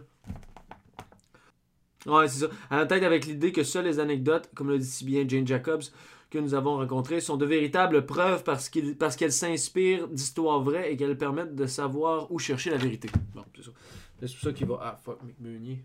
Ouais, 2.06 2.28
c'est 2.28 2.46
ça. 2.46 2.52
À 2.70 2.78
la 2.78 2.86
tête 2.86 3.04
avec 3.04 3.26
l'idée 3.26 3.52
que 3.52 3.64
seules 3.64 3.86
les 3.86 4.00
anecdotes, 4.00 4.50
comme 4.54 4.70
le 4.70 4.78
dit 4.80 4.86
si 4.86 5.04
bien 5.04 5.28
Jane 5.28 5.46
Jacobs, 5.48 5.84
que 6.30 6.38
nous 6.38 6.54
avons 6.54 6.78
rencontrées, 6.78 7.22
sont 7.22 7.38
de 7.38 7.46
véritables 7.46 8.06
preuves 8.06 8.44
parce 8.44 8.70
qu'elles 8.70 9.32
s'inspirent 9.32 10.08
d'histoires 10.10 10.62
vraies 10.62 10.92
et 10.92 10.98
qu'elles 10.98 11.18
permettent 11.18 11.56
de 11.56 11.66
savoir 11.66 12.32
où 12.32 12.40
chercher 12.40 12.70
la 12.72 12.78
vérité. 12.78 13.10
Bon, 13.34 13.46
c'est 13.56 13.64
ça. 13.64 13.72
C'est 14.20 14.34
pour 14.34 14.42
ça 14.42 14.54
qu'il 14.54 14.68
va. 14.68 14.80
Ah, 14.82 14.98
fuck, 14.98 15.22
Mick 15.24 15.40
Meunier. 15.40 15.84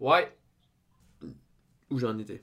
Ouais. 0.00 0.36
Où 1.90 1.98
j'en 1.98 2.16
étais. 2.18 2.42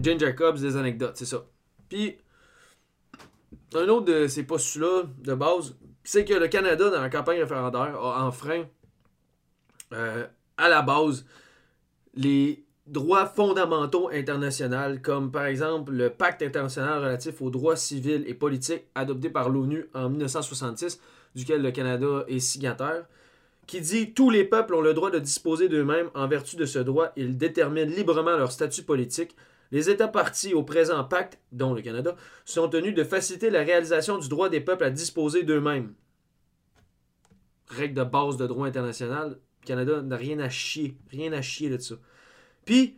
Jane 0.00 0.18
Jacobs, 0.18 0.58
des 0.58 0.76
anecdotes, 0.76 1.16
c'est 1.16 1.26
ça. 1.26 1.44
Puis, 1.88 2.16
un 3.74 3.88
autre 3.88 4.06
de 4.06 4.26
ces 4.28 4.44
postulats 4.44 5.04
de 5.18 5.34
base, 5.34 5.76
c'est 6.04 6.24
que 6.24 6.34
le 6.34 6.48
Canada, 6.48 6.90
dans 6.90 7.00
la 7.00 7.10
campagne 7.10 7.40
référendaire, 7.40 7.96
a 7.96 8.26
enfreint 8.26 8.66
euh, 9.92 10.26
à 10.56 10.68
la 10.68 10.82
base 10.82 11.26
les 12.14 12.63
droits 12.86 13.26
fondamentaux 13.26 14.10
internationaux, 14.10 14.98
comme 15.02 15.30
par 15.30 15.46
exemple 15.46 15.92
le 15.92 16.10
pacte 16.10 16.42
international 16.42 17.02
relatif 17.02 17.40
aux 17.40 17.50
droits 17.50 17.76
civils 17.76 18.24
et 18.26 18.34
politiques 18.34 18.84
adopté 18.94 19.30
par 19.30 19.48
l'ONU 19.48 19.86
en 19.94 20.10
1966, 20.10 21.00
duquel 21.34 21.62
le 21.62 21.70
Canada 21.70 22.24
est 22.28 22.40
signataire, 22.40 23.06
qui 23.66 23.80
dit 23.80 24.12
tous 24.12 24.30
les 24.30 24.44
peuples 24.44 24.74
ont 24.74 24.82
le 24.82 24.92
droit 24.92 25.10
de 25.10 25.18
disposer 25.18 25.68
d'eux-mêmes 25.68 26.10
en 26.14 26.28
vertu 26.28 26.56
de 26.56 26.66
ce 26.66 26.78
droit, 26.78 27.12
ils 27.16 27.38
déterminent 27.38 27.90
librement 27.90 28.36
leur 28.36 28.52
statut 28.52 28.82
politique. 28.82 29.34
Les 29.70 29.88
États 29.88 30.08
partis 30.08 30.52
au 30.52 30.62
présent 30.62 31.02
pacte, 31.04 31.38
dont 31.50 31.72
le 31.72 31.80
Canada, 31.80 32.14
sont 32.44 32.68
tenus 32.68 32.94
de 32.94 33.02
faciliter 33.02 33.48
la 33.48 33.62
réalisation 33.62 34.18
du 34.18 34.28
droit 34.28 34.50
des 34.50 34.60
peuples 34.60 34.84
à 34.84 34.90
disposer 34.90 35.42
d'eux-mêmes. 35.42 35.94
Règle 37.68 37.94
de 37.94 38.04
base 38.04 38.36
de 38.36 38.46
droit 38.46 38.66
international, 38.66 39.38
le 39.62 39.66
Canada 39.66 40.02
n'a 40.02 40.16
rien 40.16 40.38
à 40.38 40.50
chier, 40.50 40.98
rien 41.10 41.32
à 41.32 41.40
chier 41.40 41.70
de 41.70 41.78
ça. 41.78 41.94
Puis, 42.64 42.96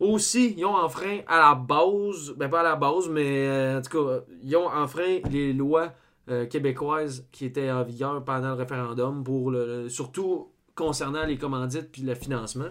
aussi, 0.00 0.54
ils 0.56 0.64
ont 0.64 0.74
enfreint 0.74 1.20
à 1.26 1.38
la 1.38 1.54
base, 1.54 2.32
ben 2.36 2.48
pas 2.48 2.60
à 2.60 2.62
la 2.62 2.76
base, 2.76 3.08
mais 3.08 3.46
euh, 3.46 3.78
en 3.78 3.82
tout 3.82 4.06
cas, 4.06 4.24
ils 4.42 4.56
ont 4.56 4.66
enfreint 4.66 5.18
les 5.30 5.52
lois 5.52 5.92
euh, 6.30 6.46
québécoises 6.46 7.26
qui 7.32 7.44
étaient 7.44 7.70
en 7.70 7.82
vigueur 7.84 8.24
pendant 8.24 8.48
le 8.48 8.54
référendum, 8.54 9.22
pour 9.22 9.50
le, 9.50 9.88
surtout 9.88 10.50
concernant 10.74 11.26
les 11.26 11.36
commandites 11.36 11.92
puis 11.92 12.02
le 12.02 12.14
financement. 12.14 12.70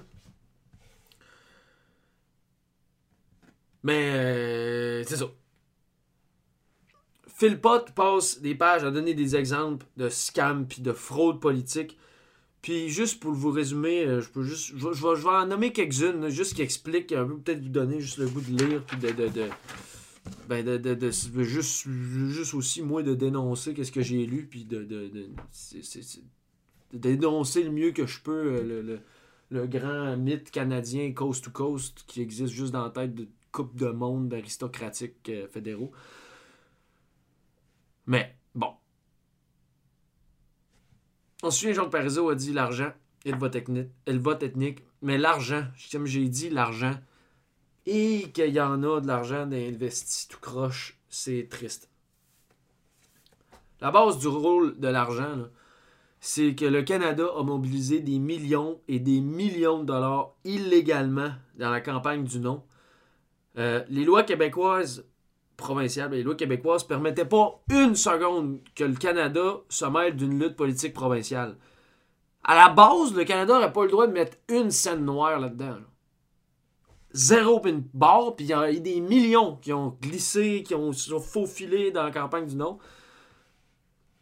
Mais 3.83 4.11
euh, 4.13 5.03
c'est 5.03 5.17
ça. 5.17 5.25
Phil 7.27 7.61
Pot 7.61 7.91
passe 7.95 8.41
des 8.41 8.55
pages 8.55 8.83
à 8.83 8.91
donner 8.91 9.13
des 9.13 9.35
exemples 9.35 9.85
de 9.95 10.09
scams 10.09 10.67
puis 10.67 10.81
de 10.81 10.91
fraude 10.91 11.39
politique 11.39 11.97
puis 12.61 12.89
juste 12.89 13.19
pour 13.19 13.31
vous 13.31 13.51
résumer, 13.51 14.05
euh, 14.05 14.21
je 14.21 14.29
peux 14.29 14.43
juste. 14.43 14.73
Je, 14.75 14.87
vais, 14.87 15.29
en 15.29 15.45
nommer 15.45 15.71
quelques-unes, 15.71 16.29
juste 16.29 16.55
qui 16.55 16.61
expliquent 16.61 17.13
un 17.13 17.25
peu, 17.25 17.37
peut-être 17.37 17.61
vous 17.61 17.69
donner 17.69 18.01
juste 18.01 18.17
le 18.17 18.27
goût 18.27 18.41
de 18.41 18.65
lire, 18.65 18.83
puis 18.85 18.97
de. 18.97 19.11
de, 19.11 19.27
de 19.29 19.49
ben 20.47 20.65
de, 20.65 20.77
de, 20.77 21.11
juste, 21.11 21.87
juste 21.87 22.53
aussi 22.53 22.81
moi 22.81 23.03
de 23.03 23.15
dénoncer 23.15 23.73
qu'est-ce 23.73 23.91
que 23.91 24.01
j'ai 24.01 24.25
lu 24.25 24.47
puis 24.47 24.65
de, 24.65 24.83
de, 24.83 25.29
dénoncer 26.93 27.63
le 27.63 27.71
mieux 27.71 27.91
que 27.91 28.05
je 28.05 28.19
peux 28.21 28.31
euh, 28.55 28.63
le, 28.63 28.81
le, 28.81 28.99
le, 29.49 29.67
grand 29.67 30.17
mythe 30.17 30.51
canadien 30.51 31.13
coast 31.13 31.45
to 31.45 31.51
coast 31.51 32.03
qui 32.07 32.21
existe 32.21 32.53
juste 32.53 32.73
dans 32.73 32.83
la 32.83 32.89
tête 32.89 33.15
de 33.15 33.27
coupe 33.51 33.75
de 33.75 33.89
monde 33.89 34.33
aristocratique 34.33 35.29
euh, 35.29 35.47
fédéraux 35.47 35.91
mais 38.05 38.35
bon 41.41 41.47
Ensuite, 41.47 41.73
Jean 41.73 41.89
Parizeau 41.89 42.29
a 42.29 42.35
dit 42.35 42.53
l'argent 42.53 42.91
et 43.25 43.31
le 43.31 43.37
vote 43.37 44.43
ethnique. 44.43 44.83
Mais 45.01 45.17
l'argent, 45.17 45.65
comme 45.91 46.05
j'ai 46.05 46.27
dit, 46.27 46.49
l'argent. 46.49 46.95
Et 47.85 48.29
qu'il 48.33 48.53
y 48.53 48.61
en 48.61 48.83
a 48.83 49.01
de 49.01 49.07
l'argent 49.07 49.45
d'investi 49.45 50.27
tout 50.27 50.39
croche, 50.39 50.97
c'est 51.09 51.47
triste. 51.49 51.89
La 53.81 53.91
base 53.91 54.19
du 54.19 54.27
rôle 54.27 54.77
de 54.79 54.87
l'argent, 54.89 55.47
c'est 56.19 56.53
que 56.53 56.65
le 56.65 56.83
Canada 56.83 57.25
a 57.35 57.43
mobilisé 57.43 58.01
des 58.01 58.19
millions 58.19 58.81
et 58.87 58.99
des 58.99 59.21
millions 59.21 59.79
de 59.79 59.85
dollars 59.85 60.33
illégalement 60.43 61.31
dans 61.57 61.69
la 61.69 61.79
campagne 61.79 62.25
du 62.25 62.39
non. 62.39 62.63
Euh, 63.57 63.83
les 63.89 64.03
lois 64.03 64.23
québécoises 64.23 65.05
provinciale, 65.59 66.11
les 66.11 66.23
lois 66.23 66.35
québécoises 66.35 66.83
permettaient 66.83 67.25
pas 67.25 67.61
une 67.69 67.95
seconde 67.95 68.59
que 68.75 68.83
le 68.83 68.95
Canada 68.95 69.57
se 69.69 69.85
mêle 69.85 70.15
d'une 70.15 70.39
lutte 70.39 70.55
politique 70.55 70.93
provinciale. 70.93 71.57
À 72.43 72.55
la 72.55 72.69
base, 72.69 73.13
le 73.13 73.23
Canada 73.25 73.53
n'aurait 73.53 73.73
pas 73.73 73.83
le 73.83 73.91
droit 73.91 74.07
de 74.07 74.13
mettre 74.13 74.37
une 74.47 74.71
scène 74.71 75.05
noire 75.05 75.39
là-dedans. 75.39 75.77
Zéro 77.11 77.59
pin 77.59 77.81
barre, 77.93 78.35
puis 78.35 78.45
il 78.45 78.49
y 78.49 78.53
a 78.53 78.71
des 78.71 79.01
millions 79.01 79.57
qui 79.57 79.73
ont 79.73 79.97
glissé, 80.01 80.63
qui 80.63 80.75
ont, 80.75 80.91
faufilé 80.93 81.91
dans 81.91 82.03
la 82.03 82.11
campagne 82.11 82.45
du 82.45 82.55
non 82.55 82.77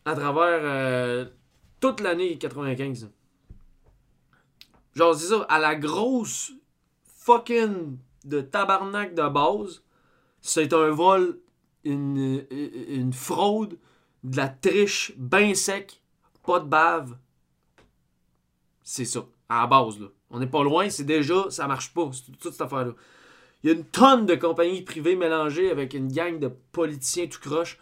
à 0.05 0.15
travers 0.15 0.61
euh, 0.63 1.25
toute 1.81 1.99
l'année 1.99 2.37
95. 2.37 3.09
Genre, 4.95 5.15
c'est 5.15 5.27
ça, 5.27 5.45
à 5.49 5.59
la 5.59 5.75
grosse 5.75 6.53
fucking 7.03 7.97
de 8.23 8.41
tabarnak 8.41 9.13
de 9.13 9.27
base, 9.27 9.83
c'est 10.47 10.71
un 10.71 10.89
vol, 10.91 11.39
une, 11.83 13.11
fraude, 13.11 13.77
de 14.23 14.37
la 14.37 14.47
triche 14.47 15.11
bien 15.17 15.53
sec, 15.53 16.01
pas 16.45 16.59
de 16.59 16.67
bave. 16.67 17.17
C'est 18.81 19.05
ça, 19.05 19.25
à 19.49 19.61
la 19.61 19.67
base. 19.67 19.99
Là. 19.99 20.07
On 20.29 20.39
n'est 20.39 20.47
pas 20.47 20.63
loin, 20.63 20.89
c'est 20.89 21.03
déjà, 21.03 21.49
ça 21.49 21.67
marche 21.67 21.93
pas, 21.93 22.09
toute 22.39 22.53
cette 22.53 22.61
affaire-là. 22.61 22.93
Il 23.61 23.69
y 23.69 23.73
a 23.73 23.75
une 23.75 23.83
tonne 23.83 24.25
de 24.25 24.35
compagnies 24.35 24.83
privées 24.83 25.17
mélangées 25.17 25.69
avec 25.69 25.93
une 25.93 26.11
gang 26.11 26.39
de 26.39 26.49
politiciens 26.71 27.27
tout 27.27 27.41
croche 27.41 27.77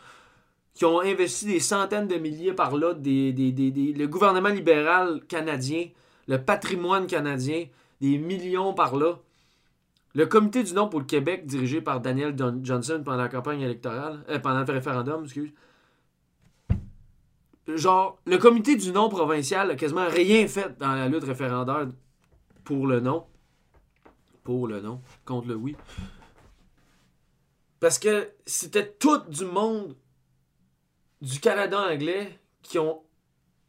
qui 0.73 0.85
ont 0.85 1.01
investi 1.01 1.45
des 1.45 1.59
centaines 1.59 2.07
de 2.07 2.15
milliers 2.15 2.53
par 2.53 2.75
là, 2.75 2.95
des, 2.95 3.31
le 3.31 4.05
gouvernement 4.07 4.49
libéral 4.49 5.21
canadien, 5.27 5.87
le 6.27 6.43
patrimoine 6.43 7.05
canadien, 7.05 7.65
des 8.01 8.17
millions 8.17 8.73
par 8.73 8.95
là. 8.95 9.19
Le 10.15 10.25
comité 10.25 10.63
du 10.63 10.73
nom 10.73 10.87
pour 10.87 11.01
le 11.01 11.05
Québec, 11.05 11.45
dirigé 11.45 11.81
par 11.81 11.99
Daniel 11.99 12.33
Johnson 12.63 13.01
pendant 13.03 13.23
la 13.23 13.27
campagne 13.27 13.59
électorale, 13.59 14.23
euh, 14.29 14.39
pendant 14.39 14.63
le 14.63 14.73
référendum, 14.73 15.25
excuse. 15.25 15.51
Genre, 17.67 18.17
le 18.25 18.37
comité 18.37 18.77
du 18.77 18.93
non 18.93 19.09
provincial 19.09 19.71
a 19.71 19.75
quasiment 19.75 20.07
rien 20.07 20.47
fait 20.47 20.77
dans 20.77 20.93
la 20.95 21.09
lutte 21.09 21.25
référendaire 21.25 21.87
pour 22.63 22.87
le 22.87 23.01
non. 23.01 23.25
Pour 24.43 24.67
le 24.67 24.79
non, 24.79 25.01
contre 25.25 25.49
le 25.49 25.55
oui. 25.55 25.75
Parce 27.81 27.99
que 27.99 28.29
c'était 28.45 28.93
tout 28.93 29.17
du 29.27 29.43
monde 29.43 29.97
du 31.21 31.41
Canada 31.41 31.77
anglais 31.91 32.39
qui 32.61 32.79
ont 32.79 33.03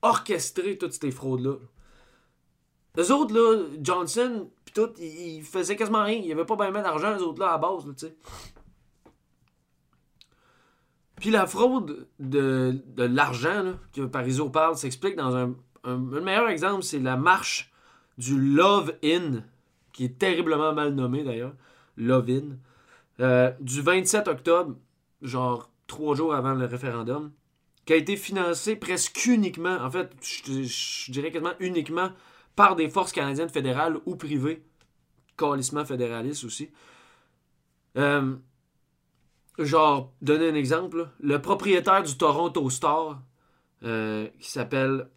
orchestré 0.00 0.78
toutes 0.78 0.92
ces 0.92 1.10
fraudes-là. 1.10 1.56
Les 2.94 3.10
autres, 3.10 3.34
là, 3.34 3.64
Johnson, 3.80 4.48
ils, 4.98 5.42
faisaient 5.42 5.76
quasiment 5.76 6.04
rien. 6.04 6.16
Il 6.16 6.26
n'y 6.26 6.32
avait 6.32 6.44
pas 6.44 6.56
bien 6.56 6.70
d'argent, 6.70 7.16
eux 7.16 7.22
autres, 7.22 7.40
là, 7.40 7.52
à 7.52 7.58
base, 7.58 7.84
tu 7.84 8.06
sais. 8.06 8.16
Puis 11.16 11.30
la 11.30 11.46
fraude 11.46 12.06
de, 12.18 12.82
l'argent 12.98 13.74
que 13.92 14.02
Parizeau 14.02 14.50
parle 14.50 14.76
s'explique 14.76 15.16
dans 15.16 15.34
un, 15.34 15.54
un, 15.84 15.96
Le 16.10 16.20
meilleur 16.20 16.48
exemple, 16.48 16.82
c'est 16.82 16.98
la 16.98 17.16
marche 17.16 17.72
du 18.18 18.38
Love 18.38 18.94
In, 19.02 19.42
qui 19.92 20.04
est 20.04 20.18
terriblement 20.18 20.74
mal 20.74 20.94
nommé 20.94 21.24
d'ailleurs. 21.24 21.54
Love 21.96 22.30
In. 22.30 22.56
Euh, 23.20 23.50
du 23.60 23.80
27 23.80 24.28
octobre, 24.28 24.76
genre 25.22 25.70
trois 25.86 26.14
jours 26.14 26.34
avant 26.34 26.52
le 26.52 26.66
référendum, 26.66 27.32
qui 27.86 27.94
a 27.94 27.96
été 27.96 28.16
financé 28.16 28.76
presque 28.76 29.24
uniquement, 29.26 29.78
en 29.80 29.90
fait, 29.90 30.10
je 30.20 31.10
dirais 31.10 31.30
quasiment 31.30 31.54
uniquement 31.60 32.10
par 32.56 32.74
des 32.74 32.88
forces 32.88 33.12
canadiennes 33.12 33.50
fédérales 33.50 33.98
ou 34.06 34.16
privées. 34.16 34.64
Calissement 35.36 35.84
fédéraliste 35.84 36.44
aussi. 36.44 36.70
Euh, 37.98 38.36
genre, 39.58 40.12
donner 40.22 40.48
un 40.48 40.54
exemple. 40.54 41.08
Le 41.20 41.40
propriétaire 41.40 42.02
du 42.02 42.16
Toronto 42.16 42.68
Star, 42.70 43.22
euh, 43.82 44.26
qui 44.40 44.50
s'appelle. 44.50 45.08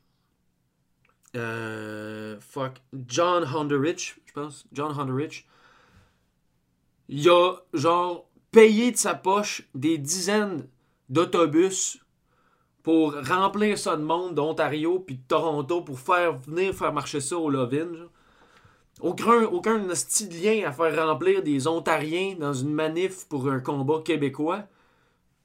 Euh, 1.36 2.40
fuck. 2.42 2.82
John 3.08 3.44
Honderich, 3.44 4.20
je 4.26 4.34
pense. 4.34 4.68
John 4.74 4.98
Honderich. 5.00 5.48
Il 7.08 7.28
a, 7.30 7.56
genre, 7.74 8.30
payé 8.52 8.92
de 8.92 8.98
sa 8.98 9.16
poche 9.16 9.68
des 9.74 9.98
dizaines 9.98 10.68
d'autobus 11.08 12.00
pour 12.84 13.14
remplir 13.28 13.78
ça 13.78 13.96
de 13.98 14.02
monde 14.02 14.36
d'Ontario 14.36 15.00
puis 15.00 15.16
de 15.16 15.24
Toronto 15.28 15.82
pour 15.82 16.00
faire 16.00 16.34
venir 16.38 16.74
faire 16.74 16.94
marcher 16.94 17.22
ça 17.22 17.38
au 17.38 17.50
Lovin. 17.50 18.08
Aucun, 19.02 19.44
aucun 19.44 19.78
lien 19.78 20.68
à 20.68 20.72
faire 20.72 21.08
remplir 21.08 21.42
des 21.42 21.68
Ontariens 21.68 22.36
dans 22.38 22.54
une 22.54 22.74
manif 22.74 23.26
pour 23.28 23.50
un 23.50 23.60
combat 23.60 24.02
québécois. 24.04 24.64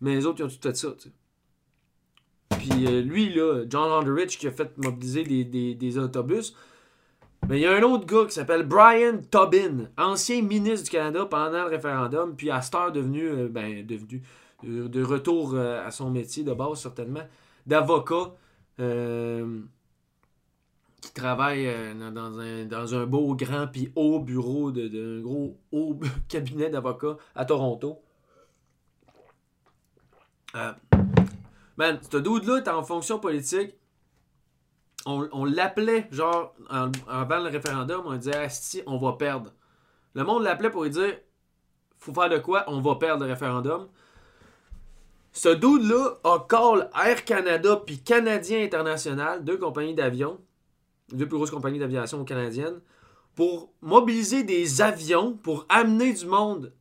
Mais 0.00 0.16
les 0.16 0.26
autres, 0.26 0.40
ils 0.40 0.44
ont 0.44 0.48
tout 0.48 0.58
fait 0.60 0.76
ça. 0.76 0.88
Puis 2.50 2.86
euh, 2.86 3.02
lui, 3.02 3.32
là, 3.32 3.64
John 3.68 3.90
Underrich, 3.90 4.38
qui 4.38 4.46
a 4.46 4.50
fait 4.50 4.76
mobiliser 4.78 5.24
des, 5.24 5.98
autobus. 5.98 6.54
Mais 7.48 7.58
il 7.58 7.62
y 7.62 7.66
a 7.66 7.72
un 7.72 7.82
autre 7.82 8.06
gars 8.06 8.24
qui 8.24 8.32
s'appelle 8.32 8.62
Brian 8.64 9.18
Tobin, 9.30 9.90
ancien 9.98 10.40
ministre 10.40 10.84
du 10.84 10.90
Canada 10.90 11.26
pendant 11.26 11.64
le 11.64 11.68
référendum, 11.68 12.34
puis 12.36 12.50
à 12.50 12.62
cette 12.62 12.74
heure 12.74 12.90
devenu, 12.90 13.28
euh, 13.28 13.48
ben, 13.48 13.86
devenu 13.86 14.22
de 14.64 15.02
retour 15.02 15.54
euh, 15.54 15.86
à 15.86 15.90
son 15.90 16.10
métier 16.10 16.42
de 16.42 16.52
base, 16.52 16.80
certainement, 16.80 17.26
d'avocat, 17.66 18.32
euh, 18.80 19.60
qui 21.00 21.12
travaille 21.12 21.66
euh, 21.66 22.10
dans, 22.66 22.94
un, 22.94 23.06
beau, 23.06 23.34
grand, 23.34 23.66
puis 23.66 23.92
haut 23.94 24.20
bureau 24.20 24.72
d'un 24.72 25.20
gros 25.20 25.58
haut 25.70 26.00
cabinet 26.28 26.70
d'avocats 26.70 27.16
à 27.34 27.44
Toronto. 27.44 28.00
Euh, 30.56 30.72
man, 31.76 31.98
ce 32.10 32.16
dude-là 32.16 32.58
est 32.58 32.68
en 32.68 32.82
fonction 32.82 33.18
politique. 33.18 33.74
On, 35.06 35.44
l'appelait, 35.44 36.08
genre, 36.10 36.54
avant 36.70 37.40
le 37.40 37.50
référendum, 37.50 38.04
on 38.06 38.16
disait, 38.16 38.36
Asti, 38.36 38.80
on 38.86 38.96
va 38.96 39.12
perdre. 39.12 39.52
Le 40.14 40.24
monde 40.24 40.44
l'appelait 40.44 40.70
pour 40.70 40.84
lui 40.84 40.90
dire, 40.90 41.18
faut 41.98 42.14
faire 42.14 42.30
de 42.30 42.38
quoi, 42.38 42.64
on 42.68 42.80
va 42.80 42.94
perdre 42.94 43.24
le 43.24 43.30
référendum. 43.30 43.88
Ce 45.34 45.48
dude-là 45.48 46.20
a 46.22 46.46
call 46.48 46.88
Air 47.04 47.24
Canada 47.24 47.82
puis 47.84 47.98
Canadien 47.98 48.62
International, 48.62 49.44
deux 49.44 49.58
compagnies 49.58 49.94
d'avions, 49.94 50.38
deux 51.12 51.26
plus 51.26 51.36
grosses 51.36 51.50
compagnies 51.50 51.80
d'aviation 51.80 52.24
canadiennes, 52.24 52.80
pour 53.34 53.72
mobiliser 53.82 54.44
des 54.44 54.80
avions 54.80 55.32
pour 55.32 55.66
amener 55.68 56.12
du 56.12 56.26
monde 56.26 56.72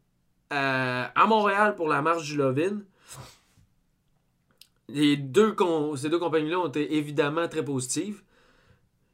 euh, 0.53 1.05
à 1.15 1.25
Montréal 1.25 1.75
pour 1.75 1.87
la 1.87 2.03
marche 2.03 2.25
du 2.25 2.37
Lovin. 2.37 2.81
Ces 4.87 5.17
deux 5.17 5.55
compagnies-là 5.55 6.59
ont 6.59 6.67
été 6.67 6.95
évidemment 6.95 7.47
très 7.47 7.65
positives. 7.65 8.21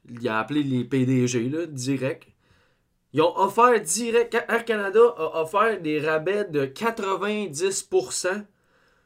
Il 0.09 0.27
a 0.27 0.39
appelé 0.39 0.63
les 0.63 0.83
PDG, 0.83 1.67
direct. 1.67 2.27
Ils 3.13 3.21
ont 3.21 3.37
offert 3.37 3.79
direct. 3.79 4.33
Air 4.49 4.65
Canada 4.65 4.99
a 5.17 5.41
offert 5.43 5.81
des 5.81 6.01
rabais 6.01 6.43
de 6.43 6.65
90% 6.65 8.43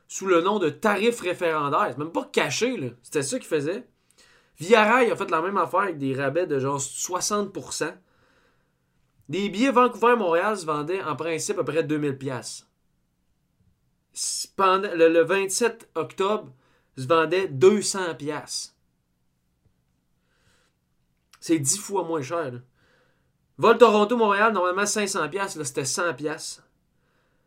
sous 0.07 0.25
le 0.25 0.41
nom 0.41 0.59
de 0.59 0.69
tarif 0.69 1.21
référendaire. 1.21 1.89
C'est 1.91 1.97
même 1.97 2.11
pas 2.11 2.29
caché, 2.31 2.77
là. 2.77 2.89
C'était 3.01 3.23
ça 3.23 3.39
qu'ils 3.39 3.47
faisaient. 3.47 3.87
Via 4.59 4.83
Rail 4.83 5.11
a 5.11 5.15
fait 5.15 5.31
la 5.31 5.41
même 5.41 5.57
affaire 5.57 5.81
avec 5.81 5.97
des 5.97 6.13
rabais 6.13 6.45
de 6.45 6.59
genre 6.59 6.79
60%. 6.79 7.93
Des 9.29 9.49
billets 9.49 9.71
Vancouver-Montréal 9.71 10.57
se 10.57 10.65
vendaient 10.65 11.01
en 11.01 11.15
principe 11.15 11.57
à 11.57 11.63
près 11.63 11.83
2000$. 11.83 12.65
Pendant, 14.55 14.93
le, 14.93 15.23
27 15.23 15.89
octobre, 15.95 16.53
se 16.97 17.07
vendait 17.07 17.47
200$. 17.47 18.73
C'est 21.39 21.59
10 21.59 21.77
fois 21.79 22.03
moins 22.03 22.21
cher. 22.21 22.61
Vol 23.57 23.77
Toronto-Montréal, 23.77 24.53
normalement 24.53 24.83
500$, 24.83 25.57
là 25.57 25.65
c'était 25.65 25.83
100$. 25.83 26.61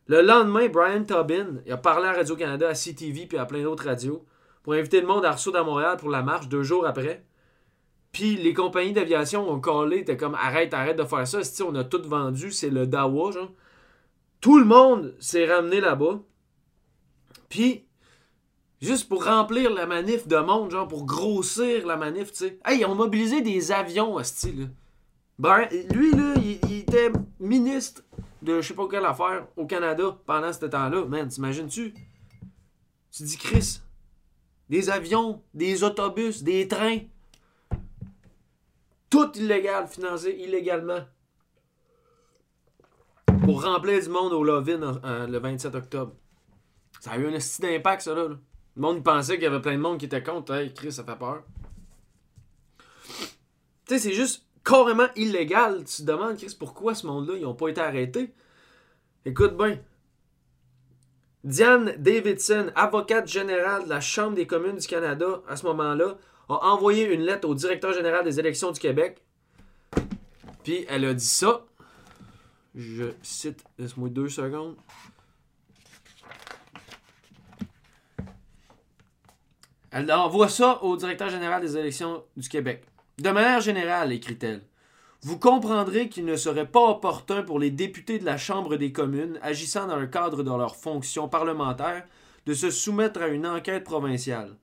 Le 0.09 0.23
lendemain, 0.23 0.69
Brian 0.69 1.03
Tobin 1.03 1.57
a 1.69 1.77
parlé 1.77 2.07
à 2.07 2.13
Radio-Canada, 2.13 2.69
à 2.69 2.75
CTV 2.75 3.27
puis 3.27 3.39
à 3.39 3.45
plein 3.45 3.63
d'autres 3.63 3.87
radios 3.87 4.25
pour 4.63 4.75
inviter 4.75 5.01
le 5.01 5.07
monde 5.07 5.25
à 5.25 5.33
Rousseau 5.33 5.55
à 5.57 5.65
Montréal 5.65 5.97
pour 5.97 6.11
la 6.11 6.23
marche 6.23 6.49
deux 6.49 6.63
jours 6.63 6.87
après. 6.87 7.25
Puis 8.13 8.37
les 8.37 8.55
compagnies 8.55 8.93
d'aviation 8.93 9.51
ont 9.51 9.61
collé, 9.61 10.05
t'es 10.05 10.17
comme 10.17 10.35
arrête, 10.35 10.73
arrête 10.75 10.97
de 10.97 11.05
faire 11.05 11.27
ça. 11.27 11.41
On 11.65 11.75
a 11.75 11.85
tout 11.85 12.03
vendu, 12.05 12.51
c'est 12.51 12.71
le 12.71 12.87
Dawa, 12.87 13.33
genre. 13.33 13.53
Tout 14.41 14.59
le 14.59 14.65
monde 14.65 15.15
s'est 15.19 15.47
ramené 15.47 15.81
là-bas. 15.81 16.21
Puis, 17.49 17.85
juste 18.81 19.09
pour 19.09 19.25
remplir 19.25 19.71
la 19.71 19.87
manif 19.87 20.29
de 20.29 20.37
monde, 20.37 20.71
genre 20.71 20.89
pour 20.89 21.05
grossir 21.05 21.87
la 21.87 21.97
manif, 21.97 22.33
tu 22.33 22.39
sais. 22.39 22.59
Hey, 22.65 22.81
ils 22.81 22.87
ont 22.87 22.95
mobilisé 22.95 23.41
des 23.41 23.73
avions, 23.73 24.23
style. 24.23 24.71
Brian, 25.39 25.69
lui, 25.93 26.13
là, 26.13 26.35
il 26.37 26.79
était 26.79 27.13
ministre 27.41 28.03
de 28.47 28.61
je 28.61 28.69
sais 28.69 28.75
pas 28.75 28.89
quelle 28.89 29.05
affaire 29.05 29.47
au 29.57 29.67
Canada 29.67 30.17
pendant 30.25 30.53
ce 30.53 30.65
temps-là. 30.65 31.05
Man, 31.05 31.29
t'imagines-tu? 31.29 31.93
Tu 33.11 33.23
dis, 33.23 33.37
Chris, 33.37 33.81
des 34.69 34.89
avions, 34.89 35.43
des 35.53 35.85
autobus, 35.85 36.43
des 36.43 36.67
trains, 36.69 37.01
tout 39.11 39.31
illégal, 39.37 39.87
financé 39.87 40.31
illégalement. 40.31 41.01
Pour 43.45 43.65
remplir 43.65 44.03
du 44.03 44.09
monde 44.09 44.33
au 44.33 44.43
Lovin 44.43 45.01
le 45.29 45.39
27 45.39 45.75
octobre. 45.75 46.15
Ça 47.01 47.13
a 47.13 47.19
eu 47.19 47.27
un 47.27 47.33
petit 47.33 47.61
d'impact, 47.61 48.03
ça, 48.03 48.15
là. 48.15 48.29
Le 48.29 48.39
monde 48.83 49.05
pensait 49.05 49.35
qu'il 49.35 49.45
y 49.45 49.47
avait 49.47 49.61
plein 49.61 49.77
de 49.77 49.81
monde 49.81 49.99
qui 49.99 50.07
était 50.07 50.23
contre. 50.23 50.55
Hey, 50.55 50.75
Chris, 50.75 50.93
ça 50.93 51.05
fait 51.05 51.17
peur. 51.17 51.43
Tu 53.09 53.25
sais, 53.87 53.99
c'est 53.99 54.13
juste 54.13 54.45
carrément 54.65 55.07
illégal. 55.15 55.85
Tu 55.85 56.03
te 56.03 56.03
demandes, 56.03 56.37
Chris, 56.37 56.55
pourquoi 56.59 56.95
ce 56.95 57.07
monde-là, 57.07 57.37
ils 57.37 57.43
n'ont 57.43 57.55
pas 57.55 57.69
été 57.69 57.81
arrêtés? 57.81 58.35
Écoute 59.27 59.57
bien. 59.57 59.81
Diane 61.43 61.97
Davidson, 61.99 62.71
avocate 62.77 63.27
générale 63.27 63.83
de 63.83 63.89
la 63.89 64.01
Chambre 64.01 64.37
des 64.37 64.47
communes 64.47 64.77
du 64.77 64.87
Canada, 64.87 65.43
à 65.49 65.57
ce 65.57 65.67
moment-là, 65.67 66.17
a 66.49 66.55
envoyé 66.69 67.13
une 67.13 67.23
lettre 67.23 67.49
au 67.49 67.57
directeur 67.57 67.93
général 67.93 68.23
des 68.23 68.39
élections 68.39 68.71
du 68.71 68.79
Québec. 68.79 69.21
Puis 70.63 70.87
elle 70.89 71.05
a 71.07 71.13
dit 71.13 71.27
ça. 71.27 71.65
Je 72.77 73.07
cite, 73.21 73.65
laisse-moi 73.81 74.11
deux 74.11 74.29
secondes. 74.29 74.77
Elle 79.91 80.13
envoie 80.13 80.49
ça 80.49 80.81
au 80.85 80.97
directeur 80.97 81.31
général 81.31 81.61
des 81.61 81.77
élections 81.77 82.23
du 82.37 82.49
Québec. 82.49 82.85
De 83.19 83.31
manière 83.31 83.61
générale, 83.61 84.13
écrit-elle, 84.13 84.63
vous 85.27 85.41
comprendrez 85.41 86.09
qu'il 86.09 86.25
ne 86.25 86.37
serait 86.37 86.71
pas 86.71 86.89
opportun 86.89 87.43
pour 87.43 87.59
les 87.59 87.73
députés 87.73 88.21
de 88.21 88.25
la 88.25 88.39
Chambre 88.39 88.77
des 88.77 88.93
communes, 88.93 89.41
agissant 89.43 89.89
dans 89.89 89.97
le 89.97 90.07
cadre 90.07 90.45
de 90.45 90.51
leurs 90.51 90.77
fonctions 90.77 91.29
parlementaires, 91.29 92.07
de 92.47 92.55
se 92.55 92.71
soumettre 92.71 93.21
à 93.21 93.27
une 93.27 93.45
enquête 93.45 93.83
provinciale. 93.83 94.57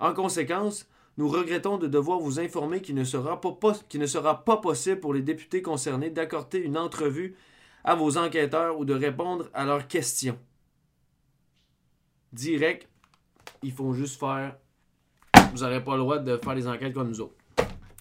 En 0.00 0.12
conséquence, 0.12 0.88
nous 1.16 1.28
regrettons 1.28 1.78
de 1.78 1.86
devoir 1.86 2.18
vous 2.18 2.40
informer 2.40 2.82
qu'il 2.82 2.96
ne 2.96 3.04
sera 3.04 3.40
pas, 3.40 4.56
possible 4.56 4.98
pour 4.98 5.14
les 5.14 5.22
députés 5.22 5.62
concernés 5.62 6.10
d'accorder 6.10 6.58
une 6.58 6.76
entrevue 6.76 7.36
à 7.84 7.94
vos 7.94 8.18
enquêteurs 8.18 8.80
ou 8.80 8.84
de 8.84 8.94
répondre 8.94 9.48
à 9.54 9.64
leurs 9.64 9.86
questions. 9.86 10.40
Direct, 12.32 12.88
ils 13.62 13.70
font 13.70 13.92
juste 13.92 14.18
faire. 14.18 14.56
Vous 15.52 15.62
n'aurez 15.62 15.84
pas 15.84 15.92
le 15.94 16.00
droit 16.00 16.18
de 16.18 16.36
faire 16.36 16.56
des 16.56 16.66
enquêtes 16.66 16.94
comme 16.94 17.10
nous 17.10 17.20
autres 17.20 17.43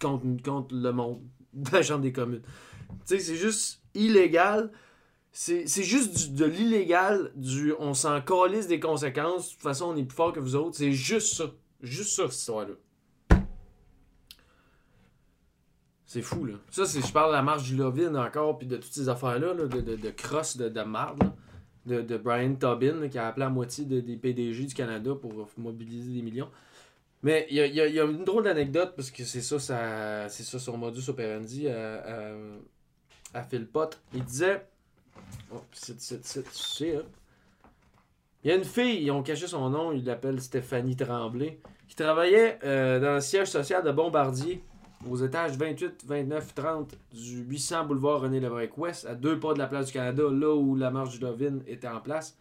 contre, 0.04 0.76
le 0.76 0.92
monde 0.92 1.22
de 1.54 1.72
la 1.72 1.82
Chambre 1.82 2.02
des 2.02 2.12
communes. 2.12 2.42
Tu 2.42 3.18
sais, 3.18 3.20
c'est 3.20 3.36
juste 3.36 3.82
illégal. 3.96 4.72
C'est 5.32 5.66
juste 5.66 6.34
de 6.34 6.46
l'illégal, 6.46 7.32
du 7.36 7.74
on 7.80 7.96
s'en 7.96 8.22
calisse 8.22 8.68
des 8.68 8.80
conséquences. 8.80 9.48
De 9.48 9.54
toute 9.54 9.63
façon, 9.63 9.86
on 9.86 9.96
est 9.96 10.04
plus 10.04 10.16
fort 10.16 10.32
que 10.32 10.39
vous 10.39 10.56
autres. 10.56 10.78
C'est 10.78 10.92
juste 10.92 11.34
ça. 11.34 11.46
Juste 11.82 12.16
ça, 12.16 12.24
cette 12.30 12.39
histoire-là. 12.39 12.76
C'est 16.06 16.22
fou, 16.22 16.46
là. 16.46 16.54
Ça, 16.70 16.84
je 16.86 17.12
parle 17.12 17.32
de 17.32 17.36
la 17.36 17.42
marche 17.42 17.63
du 17.63 17.76
Lovin 17.76 18.13
encore, 18.13 18.60
puis 18.60 18.68
de 18.68 18.78
toutes 18.78 18.94
ces 18.94 19.10
affaires-là, 19.10 19.56
de, 19.56 19.66
de, 19.82 19.96
de 19.96 20.10
cross, 20.12 20.56
de, 20.56 20.70
de 20.70 20.82
marde, 20.84 21.34
de, 21.88 22.02
de 22.02 22.18
Brian 22.18 22.54
Tobin, 22.54 23.10
qui 23.10 23.18
a 23.18 23.28
appelé 23.28 23.46
la 23.46 23.50
moitié 23.50 23.86
des 23.86 24.16
PDG 24.16 24.66
du 24.66 24.74
Canada 24.76 25.16
pour 25.16 25.34
mobiliser 25.58 26.13
des 26.13 26.22
millions. 26.22 26.50
Mais 27.24 27.48
il 27.50 27.58
y 27.58 28.00
a, 28.00 28.04
une 28.04 28.26
drôle 28.26 28.44
d'anecdote, 28.44 28.94
parce 28.96 29.10
que 29.10 29.24
c'est 29.24 29.42
ça, 29.42 29.58
c'est 30.30 30.44
ça 30.44 30.60
son 30.60 30.78
modus 30.78 31.10
operandi 31.10 31.70
à, 31.70 32.04
à, 32.04 32.34
à 33.34 33.44
Phil 33.44 33.66
Pot. 33.66 34.00
Il 34.14 34.24
disait. 34.24 34.66
Oh, 35.52 35.56
hein. 35.56 37.02
Il 38.44 38.50
y 38.50 38.52
a 38.52 38.56
une 38.56 38.66
fille, 38.66 39.04
ils 39.04 39.12
ont 39.12 39.24
caché 39.24 39.48
son 39.48 39.70
nom, 39.70 39.94
ils 39.94 40.04
l'appellent 40.04 40.42
Stéphanie 40.42 40.98
Tremblay, 40.98 41.60
qui 41.88 41.96
travaillait 41.96 42.60
euh, 42.64 43.00
dans 43.00 43.16
le 43.16 43.22
siège 43.22 43.48
social 43.48 43.84
de 43.84 43.92
Bombardier, 43.92 44.62
aux 45.10 45.18
étages 45.18 45.58
28, 45.58 46.04
29, 46.06 46.56
30 46.56 46.96
du 47.14 47.44
800 47.44 47.86
boulevard 47.86 48.22
René 48.22 48.40
Lévesque 48.42 48.78
Ouest, 48.78 49.06
à 49.06 49.16
deux 49.16 49.40
pas 49.40 49.54
de 49.54 49.60
la 49.60 49.68
place 49.68 49.88
du 49.88 49.94
Canada, 49.94 50.24
là 50.30 50.54
où 50.56 50.76
la 50.76 50.92
marche 50.92 51.18
du 51.18 51.20
Lovin 51.20 51.60
était 51.68 51.88
en 51.88 52.02
place. 52.02 52.38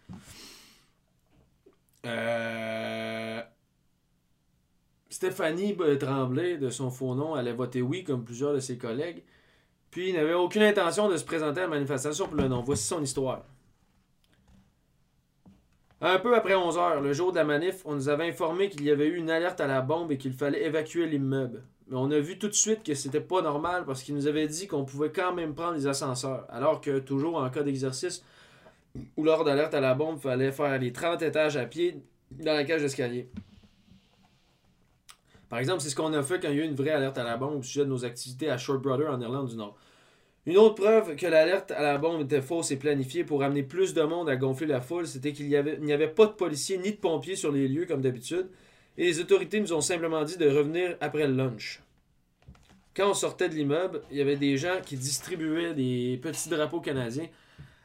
Euh, 2.05 3.41
Stéphanie 5.13 5.77
Tremblay, 6.01 6.57
de 6.57 6.71
son 6.71 6.91
faux 6.91 7.15
nom, 7.15 7.35
allait 7.35 7.53
voter 7.53 7.83
oui 7.83 8.03
comme 8.03 8.25
plusieurs 8.25 8.55
de 8.55 8.61
ses 8.61 8.79
collègues. 8.79 9.23
Puis 9.91 10.09
il 10.09 10.15
n'avait 10.15 10.33
aucune 10.33 10.63
intention 10.63 11.11
de 11.11 11.19
se 11.19 11.25
présenter 11.25 11.61
à 11.61 11.65
la 11.65 11.69
manifestation 11.69 12.27
pour 12.27 12.39
le 12.39 12.49
nom. 12.49 12.63
Voici 12.63 12.85
son 12.85 13.03
histoire. 13.03 13.45
Un 16.01 16.19
peu 16.19 16.35
après 16.35 16.55
11 16.55 16.79
heures, 16.79 17.01
le 17.03 17.13
jour 17.13 17.31
de 17.31 17.37
la 17.37 17.45
manif, 17.45 17.83
on 17.85 17.95
nous 17.95 18.09
avait 18.09 18.27
informé 18.27 18.71
qu'il 18.71 18.85
y 18.85 18.91
avait 18.91 19.07
eu 19.07 19.17
une 19.17 19.29
alerte 19.29 19.61
à 19.61 19.67
la 19.67 19.83
bombe 19.83 20.13
et 20.13 20.17
qu'il 20.17 20.33
fallait 20.33 20.65
évacuer 20.65 21.07
l'immeuble. 21.07 21.63
Mais 21.89 21.97
on 21.99 22.11
a 22.11 22.19
vu 22.19 22.39
tout 22.39 22.49
de 22.49 22.55
suite 22.55 22.83
que 22.83 22.95
c'était 22.95 23.21
pas 23.21 23.43
normal 23.43 23.85
parce 23.85 24.03
qu'il 24.03 24.15
nous 24.15 24.27
avait 24.27 24.49
dit 24.49 24.67
qu'on 24.67 24.87
pouvait 24.87 25.13
quand 25.13 25.35
même 25.35 25.55
prendre 25.55 25.75
les 25.75 25.87
ascenseurs. 25.87 26.47
Alors 26.49 26.81
que, 26.81 27.01
toujours 27.01 27.37
en 27.37 27.51
cas 27.51 27.63
d'exercice 27.63 28.25
ou 29.19 29.25
lors 29.25 29.45
d'alerte 29.45 29.75
à 29.75 29.81
la 29.81 29.95
bombe, 29.95 30.17
il 30.17 30.23
fallait 30.23 30.53
faire 30.53 30.79
les 30.79 30.91
30 30.91 31.21
étages 31.21 31.59
à 31.59 31.67
pied 31.67 32.01
dans 32.31 32.55
la 32.55 32.65
cage 32.65 32.81
d'escalier. 32.81 33.29
Par 35.53 35.59
exemple, 35.59 35.83
c'est 35.83 35.91
ce 35.91 35.97
qu'on 35.97 36.15
a 36.15 36.23
fait 36.23 36.41
quand 36.41 36.49
il 36.49 36.57
y 36.57 36.61
a 36.63 36.65
eu 36.65 36.67
une 36.67 36.75
vraie 36.75 36.93
alerte 36.93 37.19
à 37.19 37.25
la 37.25 37.37
bombe 37.37 37.59
au 37.59 37.63
sujet 37.63 37.85
de 37.85 37.91
nos 37.91 38.07
activités 38.07 38.49
à 38.49 38.57
Short 38.57 38.81
Brother 38.81 39.11
en 39.11 39.21
Irlande 39.21 39.51
du 39.51 39.57
Nord. 39.57 39.77
Une 40.47 40.57
autre 40.57 40.77
preuve 40.77 41.15
que 41.15 41.27
l'alerte 41.27 41.73
à 41.73 41.83
la 41.83 41.99
bombe 41.99 42.23
était 42.23 42.41
fausse 42.41 42.71
et 42.71 42.79
planifiée 42.79 43.23
pour 43.23 43.43
amener 43.43 43.63
plus 43.63 43.93
de 43.93 44.01
monde 44.01 44.31
à 44.31 44.37
gonfler 44.37 44.67
la 44.67 44.81
foule, 44.81 45.07
c'était 45.07 45.35
qu'il 45.35 45.49
n'y 45.49 45.55
avait, 45.55 46.09
pas 46.09 46.25
de 46.25 46.33
policiers 46.33 46.79
ni 46.79 46.93
de 46.93 46.97
pompiers 46.97 47.37
sur 47.37 47.53
les 47.53 47.69
lieux 47.69 47.85
comme 47.85 48.01
d'habitude, 48.01 48.49
et 48.97 49.05
les 49.05 49.21
autorités 49.21 49.61
nous 49.61 49.75
ont 49.75 49.83
simplement 49.83 50.25
dit 50.25 50.39
de 50.39 50.49
revenir 50.49 50.97
après 51.03 51.27
le 51.27 51.35
lunch. 51.35 51.83
quand 52.97 53.11
on 53.11 53.15
sortait 53.15 53.51
de 53.51 53.55
l'immeuble, 53.55 54.01
il 54.11 54.17
y 54.17 54.23
avait 54.23 54.37
des 54.37 54.57
gens 54.57 54.81
qui 54.83 54.97
distribuaient 54.97 55.75
des 55.75 56.19
petits 56.23 56.49
drapeaux 56.49 56.81
canadiens. 56.81 57.29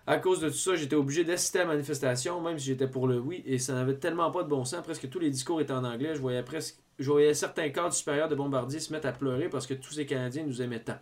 À 0.05 0.19
cause 0.19 0.39
de 0.39 0.47
tout 0.47 0.55
ça, 0.55 0.75
j'étais 0.75 0.95
obligé 0.95 1.25
d'assister 1.25 1.59
à 1.59 1.63
la 1.63 1.71
manifestation, 1.71 2.39
même 2.39 2.57
si 2.59 2.67
j'étais 2.67 2.87
pour 2.87 3.07
le 3.07 3.19
oui, 3.19 3.43
et 3.45 3.59
ça 3.59 3.73
n'avait 3.73 3.95
tellement 3.95 4.31
pas 4.31 4.43
de 4.43 4.47
bon 4.47 4.63
sens. 4.63 4.81
Presque 4.85 5.09
tous 5.09 5.19
les 5.19 5.31
discours 5.31 5.59
étaient 5.59 5.73
en 5.73 5.83
anglais. 5.83 6.15
Je 6.15 6.21
voyais 6.21 6.43
presque, 6.43 6.77
je 6.99 7.11
voyais 7.11 7.33
certains 7.33 7.69
cadres 7.69 7.93
supérieurs 7.93 8.27
de 8.29 8.35
bombardiers 8.35 8.79
se 8.79 8.91
mettre 8.91 9.07
à 9.07 9.11
pleurer 9.11 9.49
parce 9.49 9.67
que 9.67 9.73
tous 9.73 9.93
ces 9.93 10.05
Canadiens 10.05 10.43
nous 10.43 10.61
aimaient 10.61 10.83
tant. 10.83 10.97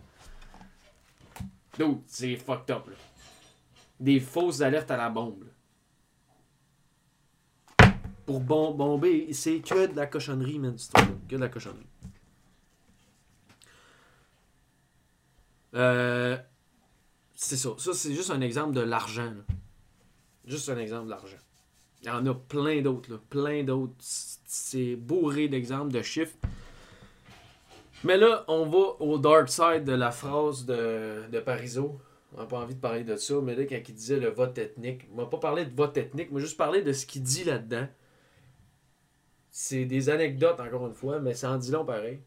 Donc, 1.78 2.02
c'est 2.06 2.36
fucked 2.36 2.70
up. 2.74 2.88
Des 4.00 4.20
fausses 4.20 4.60
alertes 4.60 4.90
à 4.90 4.96
la 4.96 5.08
bombe. 5.08 5.44
Pour 8.26 8.40
bom- 8.40 8.74
bomber, 8.74 9.32
c'est 9.32 9.60
que 9.60 9.86
de 9.86 9.94
la 9.96 10.06
cochonnerie, 10.06 10.58
man. 10.58 10.76
Que 11.28 11.36
de 11.36 11.40
la 11.40 11.48
cochonnerie. 11.48 11.86
Euh, 15.74 16.36
c'est 17.34 17.56
ça. 17.56 17.70
Ça, 17.78 17.92
c'est 17.92 18.14
juste 18.14 18.30
un 18.30 18.40
exemple 18.40 18.72
de 18.72 18.80
l'argent. 18.80 19.34
Juste 20.44 20.68
un 20.70 20.78
exemple 20.78 21.06
de 21.06 21.10
l'argent. 21.10 21.36
Il 22.02 22.08
y 22.08 22.10
en 22.10 22.26
a 22.26 22.34
plein 22.34 22.80
d'autres. 22.82 23.16
Plein 23.30 23.64
d'autres. 23.64 23.94
C'est 23.98 24.96
bourré 24.96 25.48
d'exemples, 25.48 25.92
de 25.92 26.02
chiffres. 26.02 26.36
Mais 28.04 28.16
là, 28.16 28.44
on 28.48 28.66
va 28.66 28.96
au 29.00 29.18
dark 29.18 29.48
side 29.48 29.84
de 29.84 29.92
la 29.92 30.10
phrase 30.10 30.64
de, 30.66 31.28
de 31.30 31.40
Parizeau. 31.40 31.98
On 32.34 32.40
n'a 32.40 32.46
pas 32.46 32.58
envie 32.58 32.74
de 32.74 32.80
parler 32.80 33.02
de 33.04 33.16
ça, 33.16 33.34
mais 33.42 33.54
là, 33.54 33.64
quand 33.64 33.80
il 33.88 33.94
disait 33.94 34.20
le 34.20 34.28
vote 34.28 34.58
ethnique, 34.58 35.08
on 35.12 35.16
m'a 35.16 35.26
pas 35.26 35.38
parlé 35.38 35.64
de 35.64 35.74
vote 35.74 35.96
ethnique, 35.96 36.28
mais 36.30 36.40
juste 36.40 36.56
parlé 36.58 36.82
de 36.82 36.92
ce 36.92 37.06
qu'il 37.06 37.22
dit 37.22 37.44
là-dedans. 37.44 37.88
C'est 39.50 39.86
des 39.86 40.10
anecdotes, 40.10 40.60
encore 40.60 40.86
une 40.86 40.92
fois, 40.92 41.18
mais 41.18 41.32
ça 41.32 41.50
en 41.50 41.56
dit 41.56 41.70
long 41.70 41.84
pareil. 41.86 42.20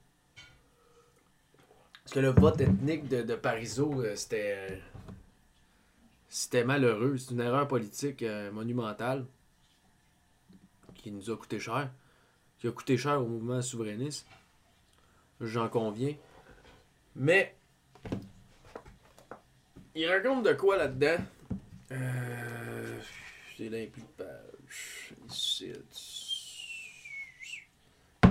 Parce 2.04 2.14
que 2.16 2.20
le 2.22 2.30
vote 2.32 2.60
ethnique 2.60 3.08
de, 3.08 3.22
de 3.22 3.36
Parizeau, 3.36 4.02
euh, 4.02 4.16
c'était. 4.16 4.56
euh, 4.72 4.78
C'était 6.28 6.64
malheureux. 6.64 7.18
C'est 7.18 7.32
une 7.32 7.42
erreur 7.42 7.68
politique 7.68 8.24
euh, 8.24 8.52
monumentale 8.52 9.26
qui 11.02 11.12
nous 11.12 11.30
a 11.30 11.38
coûté 11.38 11.60
cher. 11.60 11.90
Qui 12.60 12.68
a 12.68 12.72
coûté 12.72 12.98
cher 12.98 13.22
au 13.22 13.26
mouvement 13.26 13.62
souverainiste. 13.62 14.28
J'en 15.42 15.70
conviens. 15.70 16.16
Mais. 17.16 17.56
Il 19.96 20.08
raconte 20.08 20.46
de 20.46 20.54
quoi 20.54 20.78
là-dedans? 20.78 21.24
Euh, 21.92 23.00
C'est 23.58 23.70
l'impli 23.70 24.04
page. 24.18 25.14
Ici. 25.28 25.74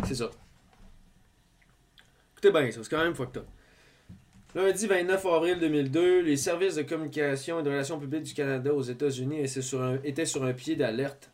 C'est 0.07 0.15
ça. 0.15 0.31
Écoutez 2.33 2.53
bien, 2.53 2.71
ça, 2.71 2.85
c'est 2.85 2.91
quand 2.91 3.03
même 3.03 3.15
fucked 3.15 3.39
up. 3.39 3.47
Lundi 4.55 4.87
29 4.87 5.27
avril 5.27 5.59
2002, 5.59 6.23
les 6.23 6.37
services 6.37 6.77
de 6.77 6.83
communication 6.83 7.61
et 7.61 7.63
de 7.63 7.69
relations 7.69 7.99
publiques 7.99 8.23
du 8.23 8.35
Canada 8.35 8.73
aux 8.73 8.83
États-Unis 8.83 9.41
étaient 9.41 10.25
sur 10.25 10.45
un 10.45 10.53
pied 10.53 10.77
d'alerte. 10.77 11.31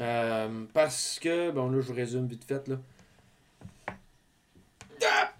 Euh, 0.00 0.64
parce 0.72 1.18
que, 1.20 1.50
bon 1.50 1.70
là 1.70 1.80
je 1.80 1.88
vous 1.88 1.94
résume 1.94 2.26
vite 2.26 2.44
fait 2.44 2.66
là. 2.68 2.76
Ah! 5.04 5.32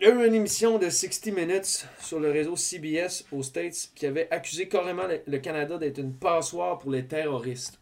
Il 0.00 0.06
y 0.06 0.10
a 0.10 0.14
eu 0.14 0.26
une 0.26 0.34
émission 0.34 0.78
de 0.78 0.88
60 0.88 1.26
Minutes 1.34 1.86
sur 2.00 2.20
le 2.20 2.30
réseau 2.30 2.54
CBS 2.54 3.24
aux 3.32 3.42
States 3.42 3.90
qui 3.96 4.06
avait 4.06 4.30
accusé 4.30 4.68
carrément 4.68 5.06
le, 5.26 5.38
Canada 5.38 5.76
d'être 5.76 5.98
une 5.98 6.14
passoire 6.14 6.78
pour 6.78 6.92
les 6.92 7.04
terroristes. 7.04 7.80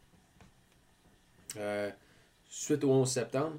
Euh, 1.58 1.90
suite 2.48 2.84
au 2.84 2.90
11 2.90 3.10
septembre. 3.10 3.58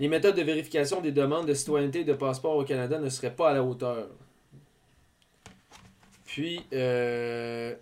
Les 0.00 0.08
méthodes 0.08 0.36
de 0.36 0.42
vérification 0.42 1.00
des 1.00 1.12
demandes 1.12 1.46
de 1.46 1.54
citoyenneté 1.54 2.00
et 2.00 2.04
de 2.04 2.14
passeport 2.14 2.56
au 2.56 2.64
Canada 2.64 2.98
ne 2.98 3.08
seraient 3.08 3.34
pas 3.34 3.50
à 3.50 3.54
la 3.54 3.62
hauteur. 3.62 4.08
Puis, 6.24 6.64
euh, 6.72 7.76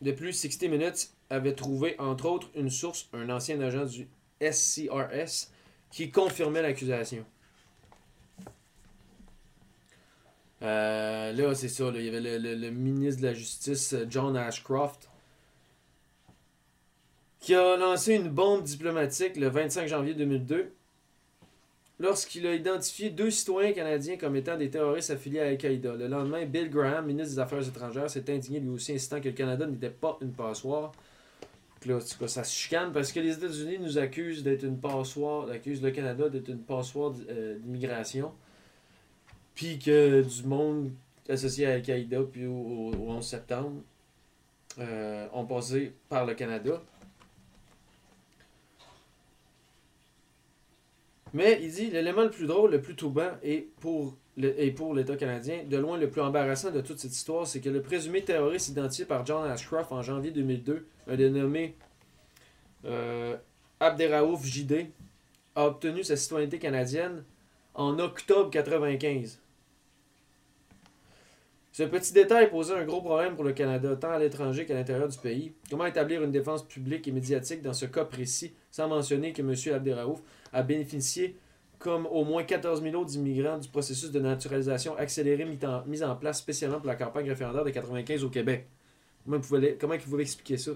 de 0.00 0.12
plus, 0.12 0.32
60 0.32 0.62
Minutes 0.70 1.10
avait 1.30 1.54
trouvé, 1.54 1.94
entre 1.98 2.26
autres, 2.26 2.50
une 2.54 2.70
source, 2.70 3.08
un 3.12 3.30
ancien 3.30 3.60
agent 3.60 3.86
du 3.86 4.08
SCRS, 4.42 5.48
qui 5.90 6.10
confirmait 6.10 6.62
l'accusation. 6.62 7.24
Euh, 10.62 11.32
là, 11.32 11.54
c'est 11.54 11.68
ça. 11.68 11.90
il 11.94 12.04
y 12.04 12.08
avait 12.08 12.20
le, 12.38 12.54
le- 12.54 12.70
ministre 12.70 13.22
de 13.22 13.26
la 13.28 13.34
Justice, 13.34 13.94
John 14.08 14.36
Ashcroft, 14.36 15.08
qui 17.40 17.54
a 17.54 17.76
lancé 17.76 18.14
une 18.14 18.28
bombe 18.28 18.62
diplomatique 18.62 19.36
le 19.36 19.48
25 19.48 19.88
janvier 19.88 20.12
2002 20.14 20.72
lorsqu'il 21.98 22.46
a 22.46 22.54
identifié 22.54 23.10
deux 23.10 23.30
citoyens 23.30 23.72
canadiens 23.72 24.16
comme 24.18 24.36
étant 24.36 24.56
des 24.56 24.70
terroristes 24.70 25.10
affiliés 25.10 25.40
à 25.40 25.48
Al-Qaïda. 25.48 25.94
Le 25.96 26.08
lendemain, 26.08 26.44
Bill 26.44 26.68
Graham, 26.70 27.06
ministre 27.06 27.34
des 27.34 27.38
Affaires 27.38 27.66
étrangères, 27.66 28.10
s'est 28.10 28.30
indigné 28.32 28.60
lui 28.60 28.68
aussi, 28.70 28.92
insistant 28.92 29.20
que 29.20 29.28
le 29.28 29.34
Canada 29.34 29.66
n'était 29.66 29.90
pas 29.90 30.18
une 30.20 30.32
passoire. 30.32 30.92
Là, 31.86 31.98
cas, 32.18 32.28
ça 32.28 32.44
se 32.44 32.54
chicane 32.54 32.92
parce 32.92 33.10
que 33.10 33.20
les 33.20 33.34
États-Unis 33.34 33.78
nous 33.78 33.96
accusent 33.96 34.42
d'être 34.42 34.64
une 34.64 34.78
passoire, 34.78 35.48
accusent 35.48 35.82
le 35.82 35.90
Canada 35.90 36.28
d'être 36.28 36.48
une 36.48 36.60
passoire 36.60 37.14
euh, 37.30 37.58
d'immigration. 37.58 38.32
Puis 39.54 39.78
que 39.78 40.22
du 40.22 40.46
monde 40.46 40.90
associé 41.28 41.66
à 41.66 41.74
Al-Qaïda 41.74 42.20
puis 42.30 42.46
au 42.46 42.92
11 42.92 43.24
septembre 43.24 43.82
euh, 44.78 45.26
ont 45.32 45.46
passé 45.46 45.94
par 46.08 46.26
le 46.26 46.34
Canada. 46.34 46.82
Mais 51.32 51.60
il 51.62 51.72
dit 51.72 51.90
l'élément 51.90 52.22
le 52.22 52.30
plus 52.30 52.46
drôle, 52.46 52.72
le 52.72 52.80
plus 52.80 52.96
troublant 52.96 53.32
et 53.42 53.68
pour 53.80 54.16
et 54.42 54.70
pour 54.70 54.94
l'État 54.94 55.16
canadien, 55.16 55.64
de 55.68 55.76
loin 55.76 55.98
le 55.98 56.08
plus 56.08 56.20
embarrassant 56.20 56.70
de 56.70 56.80
toute 56.80 56.98
cette 56.98 57.12
histoire, 57.12 57.46
c'est 57.46 57.60
que 57.60 57.68
le 57.68 57.82
présumé 57.82 58.22
terroriste 58.22 58.68
identifié 58.68 59.04
par 59.04 59.26
John 59.26 59.44
Ashcroft 59.44 59.92
en 59.92 60.02
janvier 60.02 60.30
2002, 60.30 60.86
un 61.08 61.16
dénommé 61.16 61.74
euh, 62.86 63.36
Abderraouf 63.80 64.44
JD, 64.44 64.86
a 65.56 65.66
obtenu 65.66 66.04
sa 66.04 66.16
citoyenneté 66.16 66.58
canadienne 66.58 67.24
en 67.74 67.98
octobre 67.98 68.50
95. 68.50 69.40
Ce 71.72 71.82
petit 71.84 72.12
détail 72.12 72.50
posait 72.50 72.74
un 72.74 72.84
gros 72.84 73.00
problème 73.00 73.34
pour 73.34 73.44
le 73.44 73.52
Canada, 73.52 73.94
tant 73.96 74.10
à 74.10 74.18
l'étranger 74.18 74.66
qu'à 74.66 74.74
l'intérieur 74.74 75.08
du 75.08 75.18
pays. 75.18 75.52
Comment 75.70 75.86
établir 75.86 76.22
une 76.22 76.32
défense 76.32 76.66
publique 76.66 77.06
et 77.08 77.12
médiatique 77.12 77.62
dans 77.62 77.72
ce 77.72 77.86
cas 77.86 78.04
précis, 78.04 78.54
sans 78.70 78.88
mentionner 78.88 79.32
que 79.32 79.42
M. 79.42 79.54
Abderraouf 79.74 80.20
a 80.52 80.62
bénéficié, 80.62 81.36
comme 81.78 82.06
au 82.06 82.24
moins 82.24 82.44
14 82.44 82.82
000 82.82 82.94
autres 82.94 83.14
immigrants, 83.14 83.58
du 83.58 83.68
processus 83.68 84.10
de 84.10 84.20
naturalisation 84.20 84.96
accéléré 84.96 85.44
mis 85.86 86.02
en, 86.02 86.16
place 86.16 86.38
spécialement 86.38 86.78
pour 86.78 86.88
la 86.88 86.96
campagne 86.96 87.28
référendaire 87.28 87.64
de 87.64 87.70
95 87.70 88.24
au 88.24 88.30
Québec. 88.30 88.66
Comment 89.24 89.40
comment 89.78 89.94
il 89.94 90.00
pouvait 90.00 90.22
expliquer 90.22 90.56
ça? 90.56 90.72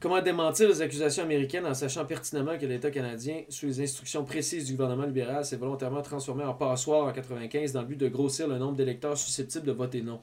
Comment 0.00 0.22
démentir 0.22 0.66
les 0.66 0.80
accusations 0.80 1.24
américaines 1.24 1.66
en 1.66 1.74
sachant 1.74 2.06
pertinemment 2.06 2.56
que 2.56 2.64
l'État 2.64 2.90
canadien, 2.90 3.42
sous 3.50 3.66
les 3.66 3.82
instructions 3.82 4.24
précises 4.24 4.64
du 4.64 4.72
gouvernement 4.72 5.04
libéral, 5.04 5.44
s'est 5.44 5.58
volontairement 5.58 6.00
transformé 6.00 6.42
en 6.42 6.54
passoire 6.54 7.06
en 7.06 7.12
95 7.12 7.74
dans 7.74 7.82
le 7.82 7.86
but 7.86 7.96
de 7.96 8.08
grossir 8.08 8.48
le 8.48 8.56
nombre 8.56 8.76
d'électeurs 8.76 9.18
susceptibles 9.18 9.66
de 9.66 9.72
voter 9.72 10.00
non? 10.00 10.22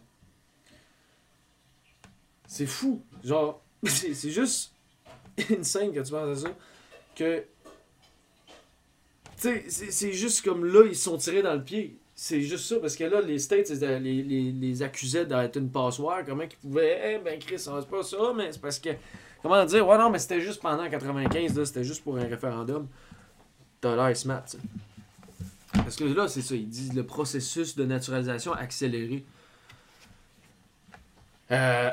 C'est 2.48 2.66
fou. 2.66 3.04
Genre, 3.24 3.62
c'est 3.84 4.32
juste 4.32 4.74
insane 5.60 5.94
quand 5.94 6.04
tu 6.04 6.12
penses 6.12 6.38
à 6.38 6.48
ça. 6.48 6.56
Que. 7.16 7.44
Tu 9.40 9.70
sais, 9.70 9.92
c'est- 9.92 10.14
juste 10.14 10.44
comme 10.44 10.66
là, 10.66 10.84
ils 10.88 10.96
sont 10.96 11.18
tirés 11.18 11.44
dans 11.44 11.54
le 11.54 11.64
pied. 11.64 11.98
C'est 12.16 12.42
juste 12.42 12.66
ça, 12.66 12.78
parce 12.80 12.96
que 12.96 13.04
là, 13.04 13.22
les 13.22 13.38
States 13.38 13.70
ils, 13.70 13.80
les, 13.80 14.52
les, 14.52 14.82
accusaient 14.82 15.28
d'être 15.28 15.58
une 15.58 15.70
passoire. 15.70 16.24
Comment 16.26 16.44
ils 16.44 16.58
pouvaient. 16.58 17.16
Eh 17.16 17.24
ben, 17.24 17.38
Chris, 17.40 17.60
c'est 17.60 17.90
pas 17.90 18.04
ça, 18.04 18.34
mais 18.36 18.52
c'est 18.52 18.62
parce 18.62 18.80
que. 18.80 18.90
Comment 19.44 19.64
dire? 19.66 19.88
Ouais, 19.88 19.98
non, 19.98 20.10
mais 20.10 20.18
c'était 20.18 20.42
juste 20.42 20.60
pendant 20.60 20.90
95, 20.90 21.56
là, 21.56 21.66
c'était 21.66 21.84
juste 21.84 22.04
pour 22.04 22.18
un 22.18 22.26
référendum. 22.26 22.88
T'as 23.80 23.96
l'air 23.96 24.18
smart, 24.18 24.42
ça. 24.48 24.58
Parce 25.74 25.96
que 25.96 26.06
là, 26.06 26.28
c'est 26.28 26.42
ça, 26.42 26.56
ils 26.56 26.68
disent 26.68 26.94
le 26.94 27.06
processus 27.06 27.76
de 27.76 27.86
naturalisation 27.86 28.54
accéléré. 28.54 29.24
Euh. 31.52 31.92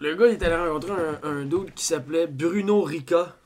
Le 0.00 0.14
gars, 0.14 0.26
il 0.28 0.32
est 0.32 0.42
allé 0.42 0.56
rencontrer 0.56 0.92
un, 0.92 1.44
un 1.44 1.64
qui 1.74 1.84
s'appelait 1.84 2.26
Bruno 2.26 2.82
Rica, 2.82 3.36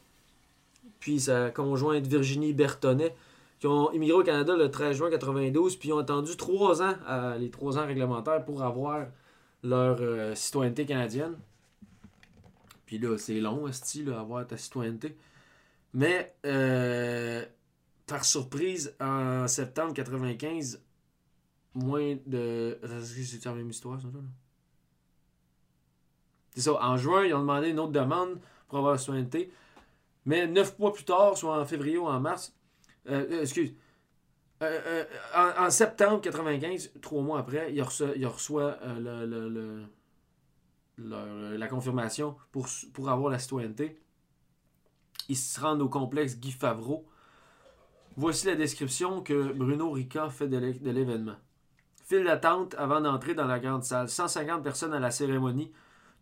puis 1.00 1.18
sa 1.20 1.50
conjointe 1.50 2.06
Virginie 2.06 2.52
Bertonnet, 2.52 3.14
qui 3.58 3.66
ont 3.66 3.90
immigré 3.92 4.16
au 4.16 4.22
Canada 4.22 4.56
le 4.56 4.70
13 4.70 4.96
juin 4.96 5.10
92, 5.10 5.76
puis 5.76 5.92
ont 5.92 5.98
attendu 5.98 6.36
trois 6.36 6.80
ans, 6.82 6.94
à- 7.06 7.36
les 7.38 7.50
trois 7.50 7.76
ans 7.78 7.86
réglementaires, 7.86 8.44
pour 8.44 8.62
avoir 8.62 9.06
leur 9.62 9.98
euh, 10.00 10.34
citoyenneté 10.34 10.86
canadienne. 10.86 11.36
Puis 12.86 12.98
là, 12.98 13.16
c'est 13.18 13.40
long, 13.40 13.70
style, 13.72 14.12
avoir 14.12 14.46
ta 14.46 14.56
citoyenneté. 14.56 15.16
Mais, 15.92 16.34
euh, 16.44 17.44
par 18.06 18.24
surprise, 18.24 18.94
en 19.00 19.48
septembre 19.48 19.94
95, 19.94 20.80
moins 21.74 22.16
de. 22.26 22.78
C'est 23.02 23.44
la 23.44 23.52
même 23.54 23.70
histoire, 23.70 24.00
ça? 24.00 24.08
C'est 26.54 26.62
ça. 26.62 26.74
En 26.80 26.96
juin, 26.96 27.24
ils 27.24 27.34
ont 27.34 27.40
demandé 27.40 27.70
une 27.70 27.78
autre 27.80 27.92
demande 27.92 28.40
pour 28.68 28.78
avoir 28.78 28.92
la 28.92 28.98
citoyenneté. 28.98 29.52
Mais 30.24 30.46
neuf 30.46 30.78
mois 30.78 30.92
plus 30.92 31.04
tard, 31.04 31.36
soit 31.36 31.60
en 31.60 31.66
février 31.66 31.98
ou 31.98 32.06
en 32.06 32.20
mars, 32.20 32.54
euh, 33.08 33.26
euh, 33.30 33.42
excuse, 33.42 33.74
euh, 34.62 35.04
en, 35.34 35.68
septembre 35.68 36.22
95, 36.22 36.92
trois 37.02 37.22
mois 37.22 37.38
après, 37.40 37.74
il 37.74 37.82
reçoit, 37.82 38.78
la 40.96 41.68
confirmation 41.68 42.36
pour, 42.52 42.66
pour 42.94 43.10
avoir 43.10 43.30
la 43.30 43.38
citoyenneté. 43.38 44.00
Ils 45.28 45.36
se 45.36 45.60
rendent 45.60 45.82
au 45.82 45.88
complexe 45.88 46.38
Guy 46.38 46.52
Favreau. 46.52 47.06
Voici 48.16 48.46
la 48.46 48.54
description 48.54 49.22
que 49.22 49.52
Bruno 49.52 49.90
Rica 49.90 50.30
fait 50.30 50.48
de 50.48 50.56
l'événement. 50.56 51.36
File 52.04 52.24
d'attente 52.24 52.74
avant 52.78 53.00
d'entrer 53.00 53.34
dans 53.34 53.46
la 53.46 53.58
grande 53.58 53.82
salle. 53.82 54.08
150 54.08 54.62
personnes 54.62 54.92
à 54.92 55.00
la 55.00 55.10
cérémonie. 55.10 55.72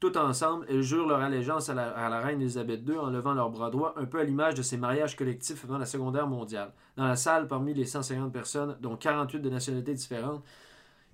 Tout 0.02 0.18
ensemble, 0.18 0.66
elles 0.68 0.82
jurent 0.82 1.06
leur 1.06 1.20
allégeance 1.20 1.68
à 1.68 1.74
la, 1.74 2.20
reine 2.20 2.40
Elisabeth 2.40 2.80
II 2.88 2.96
en 2.96 3.08
levant 3.08 3.34
leurs 3.34 3.50
bras 3.50 3.70
droits, 3.70 3.94
un 3.96 4.04
peu 4.04 4.18
à 4.18 4.24
l'image 4.24 4.54
de 4.54 4.62
ces 4.62 4.76
mariages 4.76 5.14
collectifs 5.14 5.62
avant 5.62 5.78
la 5.78 5.86
Seconde 5.86 6.14
Guerre 6.16 6.26
mondiale. 6.26 6.72
Dans 6.96 7.06
la 7.06 7.14
salle, 7.14 7.46
parmi 7.46 7.72
les 7.72 7.84
150 7.84 8.32
personnes, 8.32 8.76
dont 8.80 8.96
48 8.96 9.38
de 9.38 9.48
nationalités 9.48 9.94
différentes, 9.94 10.42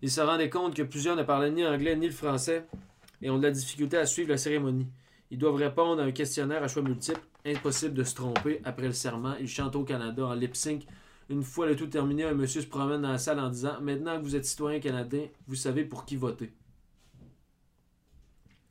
ils 0.00 0.10
se 0.10 0.22
rendaient 0.22 0.48
compte 0.48 0.74
que 0.74 0.82
plusieurs 0.82 1.16
ne 1.16 1.22
parlaient 1.22 1.50
ni 1.50 1.66
anglais 1.66 1.96
ni 1.96 2.06
le 2.06 2.14
français 2.14 2.64
et 3.20 3.28
ont 3.28 3.36
de 3.36 3.42
la 3.42 3.50
difficulté 3.50 3.98
à 3.98 4.06
suivre 4.06 4.30
la 4.30 4.38
cérémonie. 4.38 4.88
Ils 5.30 5.38
doivent 5.38 5.56
répondre 5.56 6.00
à 6.00 6.06
un 6.06 6.10
questionnaire 6.10 6.62
à 6.62 6.68
choix 6.68 6.80
multiples. 6.80 7.20
Impossible 7.44 7.92
de 7.92 8.04
se 8.04 8.14
tromper. 8.14 8.62
Après 8.64 8.86
le 8.86 8.94
serment, 8.94 9.34
ils 9.38 9.48
chantent 9.48 9.76
au 9.76 9.84
Canada 9.84 10.24
en 10.24 10.32
lip 10.32 10.56
sync. 10.56 10.86
Une 11.28 11.42
fois 11.42 11.66
le 11.66 11.76
tout 11.76 11.88
terminé, 11.88 12.24
un 12.24 12.32
monsieur 12.32 12.62
se 12.62 12.66
promène 12.66 13.02
dans 13.02 13.12
la 13.12 13.18
salle 13.18 13.38
en 13.38 13.50
disant 13.50 13.82
Maintenant 13.82 14.16
que 14.16 14.22
vous 14.22 14.34
êtes 14.34 14.46
citoyen 14.46 14.80
canadien, 14.80 15.26
vous 15.46 15.56
savez 15.56 15.84
pour 15.84 16.06
qui 16.06 16.16
voter. 16.16 16.54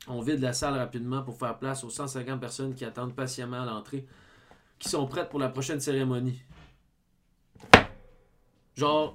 On 0.08 0.20
vide 0.22 0.40
la 0.40 0.54
salle 0.54 0.74
rapidement 0.74 1.22
pour 1.22 1.38
faire 1.38 1.58
place 1.58 1.84
aux 1.84 1.90
150 1.90 2.40
personnes 2.40 2.74
qui 2.74 2.84
attendent 2.84 3.14
patiemment 3.14 3.62
à 3.62 3.66
l'entrée, 3.66 4.06
qui 4.78 4.88
sont 4.88 5.06
prêtes 5.06 5.28
pour 5.28 5.38
la 5.38 5.50
prochaine 5.50 5.80
cérémonie. 5.80 6.42
Genre, 8.74 9.12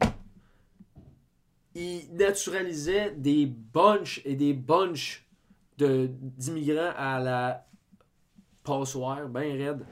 ils 1.73 2.13
naturalisaient 2.13 3.12
des 3.12 3.47
bunches 3.47 4.21
et 4.25 4.36
des 4.36 4.53
bunches 4.53 5.25
d'immigrants 5.77 6.93
à 6.95 7.19
la 7.19 7.65
passoire, 8.63 9.27
ben 9.27 9.58
raide, 9.58 9.86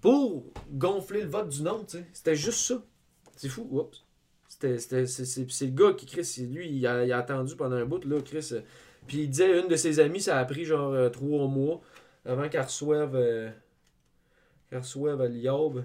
pour 0.00 0.44
gonfler 0.70 1.22
le 1.22 1.28
vote 1.28 1.50
du 1.50 1.62
nom, 1.62 1.84
tu 1.84 1.98
sais. 1.98 2.06
C'était 2.12 2.36
juste 2.36 2.60
ça. 2.60 2.82
C'est 3.36 3.48
fou, 3.48 3.68
oups. 3.70 4.04
C'est, 4.48 4.70
le 4.70 5.66
gars 5.70 5.92
qui, 5.92 6.06
Chris, 6.06 6.46
lui, 6.48 6.70
il 6.70 6.86
a, 6.86 7.04
il 7.04 7.12
a 7.12 7.18
attendu 7.18 7.56
pendant 7.56 7.76
un 7.76 7.84
bout, 7.84 8.04
là, 8.04 8.20
Chris. 8.22 8.52
Euh, 9.04 9.06
Puis 9.06 9.22
il 9.24 9.30
disait, 9.30 9.60
une 9.60 9.68
de 9.68 9.76
ses 9.76 10.00
amies, 10.00 10.20
ça 10.20 10.38
a 10.38 10.44
pris 10.44 10.64
genre 10.64 10.92
euh, 10.92 11.08
trois 11.10 11.46
mois 11.48 11.80
avant 12.24 12.48
qu'elle 12.48 12.62
reçoive, 12.62 13.14
euh, 13.14 13.50
qu'elle 14.68 14.78
reçoive 14.80 15.22
l'IOB. 15.26 15.84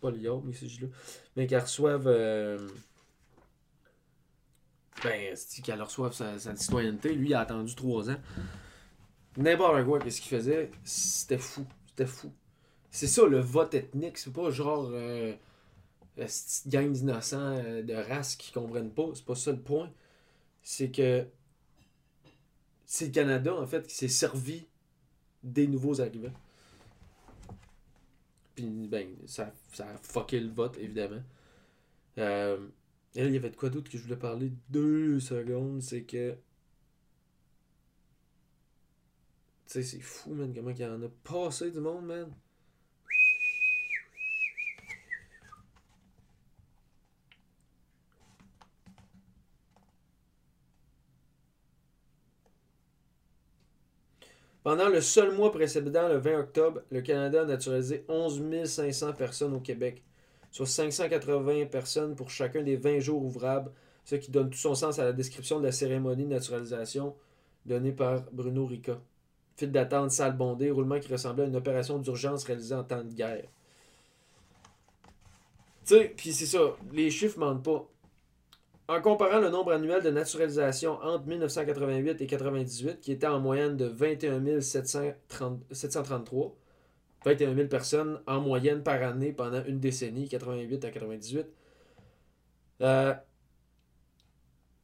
Pas 0.00 0.10
l'IOB, 0.10 0.44
mais 0.46 0.52
c'est 0.54 0.66
là. 0.80 0.88
Mais 1.36 1.46
qu'elle 1.46 1.62
reçoive. 1.62 2.04
euh, 2.06 2.58
ben, 5.02 5.34
c'est 5.34 5.62
qu'elle 5.62 5.82
reçoive 5.82 6.12
sa, 6.12 6.38
sa 6.38 6.56
citoyenneté? 6.56 7.14
Lui, 7.14 7.30
il 7.30 7.34
a 7.34 7.40
attendu 7.40 7.74
trois 7.74 8.10
ans. 8.10 8.16
N'importe 9.36 9.84
quoi, 9.84 9.98
qu'est-ce 9.98 10.20
qu'il 10.20 10.30
faisait, 10.36 10.70
c'était 10.84 11.38
fou. 11.38 11.66
C'était 11.88 12.06
fou. 12.06 12.32
C'est 12.90 13.08
ça, 13.08 13.26
le 13.26 13.40
vote 13.40 13.74
ethnique. 13.74 14.18
C'est 14.18 14.32
pas 14.32 14.50
genre. 14.50 14.88
Euh, 14.92 15.34
la 16.16 16.26
petite 16.26 16.68
gang 16.68 16.92
d'innocents 16.92 17.38
euh, 17.64 17.82
de 17.82 17.94
race 17.94 18.36
qui 18.36 18.52
comprennent 18.52 18.92
pas. 18.92 19.06
C'est 19.14 19.24
pas 19.24 19.34
ça 19.34 19.50
le 19.52 19.58
point. 19.60 19.90
C'est 20.62 20.90
que. 20.90 21.26
C'est 22.86 23.06
le 23.06 23.12
Canada, 23.12 23.54
en 23.54 23.66
fait, 23.66 23.86
qui 23.86 23.94
s'est 23.94 24.08
servi 24.08 24.66
des 25.42 25.66
nouveaux 25.66 26.00
arrivants. 26.00 26.32
Puis, 28.54 28.88
ben, 28.88 29.08
ça, 29.26 29.52
ça 29.72 29.88
a 29.88 29.96
fucké 29.98 30.40
le 30.40 30.50
vote, 30.50 30.76
évidemment. 30.78 31.22
Euh, 32.18 32.68
et 33.14 33.22
là, 33.22 33.28
il 33.28 33.34
y 33.34 33.36
avait 33.36 33.50
de 33.50 33.56
quoi 33.56 33.70
d'autre 33.70 33.90
que 33.90 33.98
je 33.98 34.02
voulais 34.02 34.16
parler? 34.16 34.52
Deux 34.70 35.20
secondes, 35.20 35.82
c'est 35.82 36.02
que. 36.02 36.36
Tu 39.66 39.72
sais, 39.72 39.82
c'est 39.82 40.00
fou, 40.00 40.34
man, 40.34 40.52
comment 40.54 40.70
il 40.70 40.78
y 40.78 40.84
en 40.84 41.02
a 41.02 41.08
passé 41.24 41.70
du 41.70 41.80
monde, 41.80 42.06
man. 42.06 42.32
Pendant 54.64 54.88
le 54.88 55.02
seul 55.02 55.36
mois 55.36 55.52
précédent, 55.52 56.08
le 56.08 56.16
20 56.16 56.38
octobre, 56.38 56.80
le 56.90 57.02
Canada 57.02 57.42
a 57.42 57.44
naturalisé 57.44 58.02
11 58.08 58.64
500 58.64 59.12
personnes 59.12 59.54
au 59.54 59.60
Québec, 59.60 60.02
soit 60.50 60.64
580 60.64 61.66
personnes 61.66 62.16
pour 62.16 62.30
chacun 62.30 62.62
des 62.62 62.76
20 62.76 63.00
jours 63.00 63.22
ouvrables, 63.22 63.70
ce 64.06 64.16
qui 64.16 64.30
donne 64.30 64.48
tout 64.48 64.56
son 64.56 64.74
sens 64.74 64.98
à 64.98 65.04
la 65.04 65.12
description 65.12 65.60
de 65.60 65.66
la 65.66 65.72
cérémonie 65.72 66.24
de 66.24 66.30
naturalisation 66.30 67.14
donnée 67.66 67.92
par 67.92 68.22
Bruno 68.32 68.64
Rica. 68.64 68.98
File 69.58 69.70
d'attente, 69.70 70.10
salle 70.10 70.34
bondée, 70.34 70.70
roulement 70.70 70.98
qui 70.98 71.12
ressemblait 71.12 71.44
à 71.44 71.46
une 71.46 71.56
opération 71.56 71.98
d'urgence 71.98 72.44
réalisée 72.44 72.74
en 72.74 72.84
temps 72.84 73.04
de 73.04 73.12
guerre. 73.12 73.44
Tu 75.84 75.94
sais, 75.94 76.14
puis 76.16 76.32
c'est 76.32 76.46
ça, 76.46 76.74
les 76.90 77.10
chiffres 77.10 77.38
mentent 77.38 77.62
pas. 77.62 77.86
En 78.86 79.00
comparant 79.00 79.40
le 79.40 79.48
nombre 79.48 79.72
annuel 79.72 80.02
de 80.02 80.10
naturalisation 80.10 80.98
entre 81.02 81.26
1988 81.26 82.10
et 82.10 82.26
1998, 82.26 83.00
qui 83.00 83.12
était 83.12 83.26
en 83.26 83.40
moyenne 83.40 83.78
de 83.78 83.86
21 83.86 84.60
730 84.60 85.62
733, 85.70 86.54
21 87.24 87.54
000 87.54 87.68
personnes 87.68 88.20
en 88.26 88.40
moyenne 88.40 88.82
par 88.82 89.02
année 89.02 89.32
pendant 89.32 89.64
une 89.64 89.80
décennie, 89.80 90.28
88 90.28 90.84
à 90.84 90.90
98. 90.90 91.46
Euh, 92.82 93.14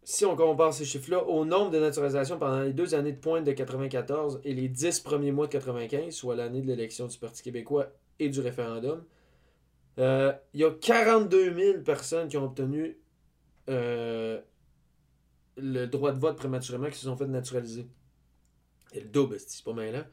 si 0.02 0.24
on 0.24 0.34
compare 0.34 0.72
ces 0.72 0.86
chiffres-là 0.86 1.22
au 1.24 1.44
nombre 1.44 1.70
de 1.70 1.78
naturalisations 1.78 2.38
pendant 2.38 2.62
les 2.62 2.72
deux 2.72 2.94
années 2.94 3.12
de 3.12 3.18
pointe 3.18 3.44
de 3.44 3.52
94 3.52 4.40
et 4.44 4.54
les 4.54 4.68
10 4.68 5.00
premiers 5.00 5.30
mois 5.30 5.46
de 5.46 5.52
95, 5.52 6.14
soit 6.14 6.36
l'année 6.36 6.62
de 6.62 6.66
l'élection 6.68 7.06
du 7.06 7.18
Parti 7.18 7.42
québécois 7.42 7.88
et 8.18 8.30
du 8.30 8.40
référendum, 8.40 9.04
euh, 9.98 10.32
il 10.54 10.60
y 10.60 10.64
a 10.64 10.70
42 10.70 11.54
000 11.54 11.82
personnes 11.82 12.28
qui 12.28 12.38
ont 12.38 12.44
obtenu 12.44 12.98
euh, 13.70 14.40
le 15.56 15.86
droit 15.86 16.12
de 16.12 16.18
vote 16.18 16.36
prématurément 16.36 16.88
qui 16.90 16.98
se 16.98 17.04
sont 17.04 17.16
fait 17.16 17.26
naturaliser. 17.26 17.86
C'est 18.92 19.00
le 19.00 19.08
double, 19.08 19.38
c'est 19.38 19.64
pas 19.64 19.72
mal 19.72 19.92
là. 19.92 20.06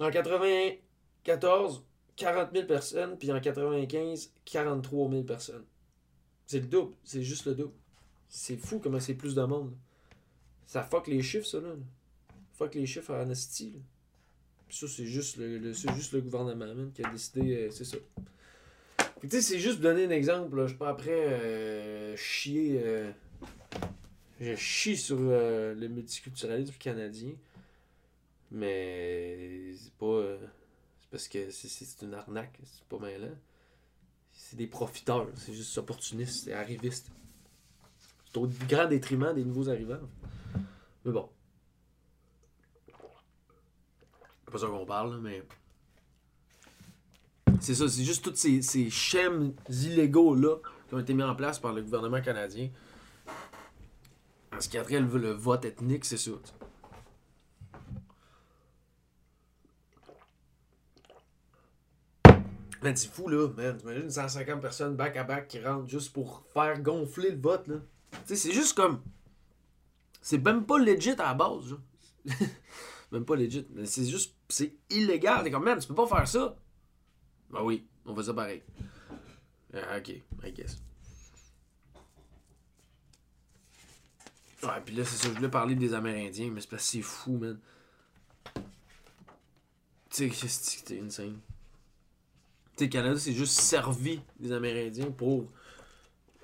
En 0.00 0.10
94, 0.10 1.84
40 2.16 2.52
000 2.52 2.66
personnes, 2.66 3.16
puis 3.16 3.32
en 3.32 3.40
95, 3.40 4.32
43 4.44 5.10
000 5.10 5.22
personnes. 5.22 5.64
C'est 6.46 6.60
le 6.60 6.66
double, 6.66 6.94
c'est 7.04 7.22
juste 7.22 7.46
le 7.46 7.54
double. 7.54 7.74
C'est 8.28 8.56
fou 8.56 8.80
comment 8.80 9.00
c'est 9.00 9.14
plus 9.14 9.34
de 9.34 9.42
monde. 9.42 9.74
Ça 10.66 10.82
fuck 10.82 11.06
les 11.06 11.22
chiffres, 11.22 11.46
ça, 11.46 11.60
là. 11.60 11.70
Fuck 12.54 12.74
les 12.74 12.86
chiffres 12.86 13.12
à 13.12 13.20
Anastie, 13.20 13.70
là. 13.70 13.80
Puis 14.66 14.76
ça, 14.76 14.88
c'est 14.88 15.06
juste 15.06 15.36
le, 15.36 15.72
juste 15.72 16.12
le 16.12 16.20
gouvernement, 16.20 16.90
qui 16.92 17.04
a 17.04 17.10
décidé, 17.10 17.54
euh, 17.54 17.70
c'est 17.70 17.84
ça. 17.84 17.98
Tu 19.24 19.30
sais, 19.30 19.40
c'est 19.42 19.58
juste 19.58 19.80
donner 19.80 20.04
un 20.04 20.10
exemple. 20.10 20.66
Je 20.66 20.74
pas 20.74 20.90
après 20.90 21.12
chier. 22.16 22.80
euh, 22.84 23.10
je 24.38 24.54
chie 24.54 24.96
sur 24.98 25.16
euh, 25.18 25.74
le 25.74 25.88
multiculturalisme 25.88 26.74
canadien. 26.78 27.32
Mais 28.50 29.72
c'est 29.76 29.94
pas. 29.94 30.04
euh, 30.06 30.38
c'est 31.00 31.10
parce 31.10 31.28
que 31.28 31.50
c'est- 31.50 31.68
une 32.02 32.12
arnaque. 32.14 32.58
C'est 32.64 32.84
pas 32.84 32.98
mal 32.98 33.18
là. 33.20 33.28
C'est 34.32 34.56
des 34.56 34.66
profiteurs. 34.66 35.26
C'est 35.36 35.54
juste 35.54 35.76
opportuniste. 35.78 36.44
C'est 36.44 36.52
arriviste. 36.52 37.10
C'est 38.26 38.36
au 38.36 38.46
grand 38.68 38.86
détriment 38.88 39.32
des 39.32 39.44
nouveaux 39.44 39.70
arrivants. 39.70 40.00
Mais 41.06 41.12
bon. 41.12 41.30
C'est 42.86 44.52
pas 44.52 44.58
ça 44.58 44.66
qu'on 44.66 44.84
parle, 44.84 45.18
mais. 45.20 45.42
C'est 47.64 47.74
ça, 47.74 47.88
c'est 47.88 48.04
juste 48.04 48.22
tous 48.22 48.36
ces, 48.36 48.60
ces 48.60 48.90
schèmes 48.90 49.54
illégaux-là 49.70 50.56
qui 50.86 50.94
ont 50.96 50.98
été 50.98 51.14
mis 51.14 51.22
en 51.22 51.34
place 51.34 51.58
par 51.58 51.72
le 51.72 51.80
gouvernement 51.80 52.20
canadien. 52.20 52.68
En 54.54 54.60
ce 54.60 54.68
qui 54.68 54.76
a 54.76 54.82
trait 54.82 55.00
le, 55.00 55.06
le 55.16 55.30
vote 55.30 55.64
ethnique, 55.64 56.04
c'est 56.04 56.18
ça. 56.18 56.32
Man, 62.82 62.94
c'est 62.94 63.10
fou, 63.10 63.30
là, 63.30 63.48
man. 63.56 63.78
T'imagines 63.78 64.10
150 64.10 64.60
personnes 64.60 64.94
back-à-back 64.94 65.48
qui 65.48 65.58
rentrent 65.58 65.88
juste 65.88 66.12
pour 66.12 66.44
faire 66.52 66.78
gonfler 66.82 67.30
le 67.30 67.40
vote, 67.40 67.66
là. 67.68 67.76
Tu 68.12 68.18
sais, 68.26 68.36
c'est 68.36 68.52
juste 68.52 68.76
comme... 68.76 69.00
C'est 70.20 70.36
même 70.36 70.66
pas 70.66 70.76
legit 70.78 71.12
à 71.12 71.28
la 71.28 71.34
base, 71.34 71.64
genre. 71.64 71.80
même 73.10 73.24
pas 73.24 73.36
legit. 73.36 73.66
Mais 73.70 73.86
c'est 73.86 74.04
juste... 74.04 74.34
C'est 74.50 74.74
illégal. 74.90 75.44
T'es 75.44 75.50
comme, 75.50 75.64
man, 75.64 75.78
tu 75.78 75.88
peux 75.88 75.94
pas 75.94 76.06
faire 76.06 76.28
ça. 76.28 76.58
Ben 77.50 77.62
oui, 77.62 77.84
on 78.06 78.14
fait 78.14 78.24
ça 78.24 78.34
pareil. 78.34 78.62
Ah, 79.72 79.98
ok, 79.98 80.08
I 80.44 80.52
guess. 80.52 80.78
Ouais, 84.62 84.80
puis 84.84 84.94
là, 84.94 85.04
c'est 85.04 85.16
ça, 85.16 85.28
je 85.28 85.34
voulais 85.34 85.50
parler 85.50 85.74
des 85.74 85.92
Amérindiens, 85.92 86.50
mais 86.50 86.60
c'est 86.60 86.70
parce 86.70 86.84
que 86.84 86.88
c'est 86.90 87.02
fou, 87.02 87.36
man. 87.36 87.58
Tu 90.10 90.30
sais, 90.32 90.48
c'était 90.48 91.00
insane. 91.00 91.38
Tu 92.76 92.84
sais, 92.84 92.88
Canada, 92.88 93.18
c'est 93.18 93.34
juste 93.34 93.60
servi 93.60 94.20
des 94.40 94.52
Amérindiens 94.52 95.10
pour, 95.10 95.50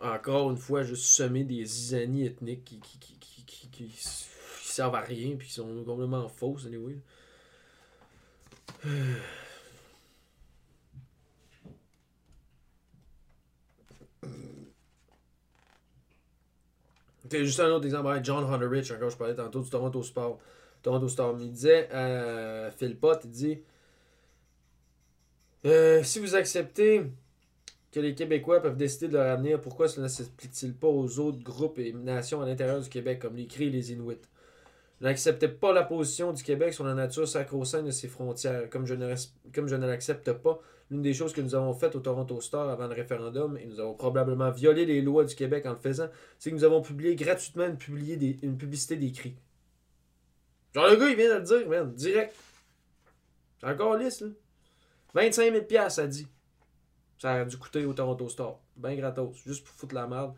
encore 0.02 0.50
une 0.50 0.58
fois, 0.58 0.82
juste 0.82 1.04
semer 1.04 1.44
des 1.44 1.64
zizanies 1.64 2.26
ethniques 2.26 2.64
qui, 2.64 2.80
qui, 2.80 2.98
qui, 2.98 3.14
qui, 3.18 3.44
qui, 3.44 3.68
qui 3.68 3.92
servent 4.62 4.96
à 4.96 5.00
rien 5.00 5.36
puis 5.36 5.48
qui 5.48 5.54
sont 5.54 5.84
complètement 5.84 6.28
fausses, 6.28 6.66
anyway. 6.66 6.98
Juste 17.30 17.60
un 17.60 17.70
autre 17.70 17.84
exemple. 17.84 18.20
John 18.22 18.44
Hunter 18.44 18.66
Rich, 18.66 18.92
encore 18.92 19.10
je 19.10 19.16
parlais 19.16 19.34
tantôt 19.34 19.60
du 19.60 19.70
Toronto 19.70 20.02
Sport. 20.02 20.38
Toronto 20.82 21.08
Star. 21.08 21.34
Il 21.38 21.52
disait 21.52 21.88
à 21.90 22.70
Phil 22.70 22.96
Pot, 22.96 23.20
il 23.24 23.30
dit 23.30 23.58
euh, 25.66 26.02
Si 26.02 26.18
vous 26.18 26.34
acceptez 26.34 27.02
que 27.92 28.00
les 28.00 28.14
Québécois 28.14 28.60
peuvent 28.60 28.76
décider 28.76 29.08
de 29.08 29.14
leur 29.14 29.30
avenir, 29.30 29.60
pourquoi 29.60 29.88
cela 29.88 30.04
ne 30.04 30.08
s'applique-t-il 30.08 30.74
pas 30.74 30.88
aux 30.88 31.18
autres 31.18 31.42
groupes 31.42 31.78
et 31.78 31.92
nations 31.92 32.40
à 32.40 32.46
l'intérieur 32.46 32.80
du 32.80 32.88
Québec, 32.88 33.18
comme 33.18 33.36
les 33.36 33.46
Cris 33.46 33.66
et 33.66 33.70
les 33.70 33.92
Inuits? 33.92 34.20
N'acceptez 35.00 35.48
pas 35.48 35.72
la 35.72 35.82
position 35.82 36.32
du 36.32 36.42
Québec 36.42 36.74
sur 36.74 36.84
la 36.84 36.94
nature 36.94 37.26
sacro-sainte 37.26 37.86
de 37.86 37.90
ses 37.90 38.06
frontières, 38.06 38.68
comme 38.68 38.86
je 38.86 38.94
ne, 38.94 39.14
comme 39.54 39.66
je 39.66 39.74
ne 39.74 39.86
l'accepte 39.86 40.30
pas. 40.32 40.60
L'une 40.90 41.02
des 41.02 41.14
choses 41.14 41.32
que 41.32 41.40
nous 41.40 41.54
avons 41.54 41.72
faites 41.72 41.94
au 41.94 42.00
Toronto 42.00 42.40
Star 42.40 42.68
avant 42.68 42.88
le 42.88 42.94
référendum, 42.94 43.56
et 43.56 43.66
nous 43.66 43.78
avons 43.78 43.94
probablement 43.94 44.50
violé 44.50 44.84
les 44.84 45.00
lois 45.00 45.24
du 45.24 45.34
Québec 45.34 45.66
en 45.66 45.70
le 45.70 45.78
faisant, 45.78 46.08
c'est 46.38 46.50
que 46.50 46.54
nous 46.56 46.64
avons 46.64 46.82
publié 46.82 47.14
gratuitement 47.14 47.66
une, 47.66 48.38
une 48.42 48.58
publicité 48.58 48.96
d'écrit. 48.96 49.36
Genre 50.74 50.88
le 50.88 50.96
gars, 50.96 51.08
il 51.08 51.16
vient 51.16 51.28
de 51.28 51.38
le 51.38 51.42
dire, 51.42 51.68
man, 51.68 51.94
direct. 51.94 52.34
C'est 53.60 53.66
encore 53.66 53.96
lisse, 53.96 54.20
là. 54.20 54.28
25 55.14 55.66
000 55.68 55.88
ça 55.90 56.06
dit. 56.06 56.26
Ça 57.18 57.32
a 57.34 57.44
dû 57.44 57.58
coûter 57.58 57.84
au 57.84 57.92
Toronto 57.92 58.28
Star. 58.28 58.58
Ben 58.76 58.96
gratos, 58.96 59.36
juste 59.44 59.64
pour 59.64 59.74
foutre 59.74 59.94
la 59.94 60.06
merde. 60.06 60.34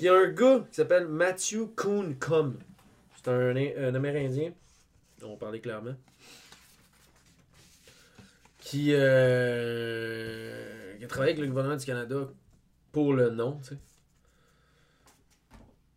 Il 0.00 0.06
y 0.06 0.08
a 0.08 0.14
un 0.14 0.28
gars 0.28 0.64
qui 0.68 0.76
s'appelle 0.76 1.08
Matthew 1.08 1.74
Com. 1.74 2.14
C'est 3.16 3.28
un, 3.28 3.56
un, 3.56 3.94
Amérindien. 3.94 4.52
On 5.22 5.36
parlait 5.36 5.60
clairement. 5.60 5.94
Qui, 8.68 8.90
euh, 8.92 10.52
qui 10.98 11.04
a 11.04 11.08
travaillé 11.08 11.32
avec 11.32 11.42
le 11.42 11.48
gouvernement 11.48 11.78
du 11.78 11.86
Canada 11.86 12.28
pour 12.92 13.14
le 13.14 13.30
nom, 13.30 13.58
tu 13.62 13.68
sais. 13.70 13.78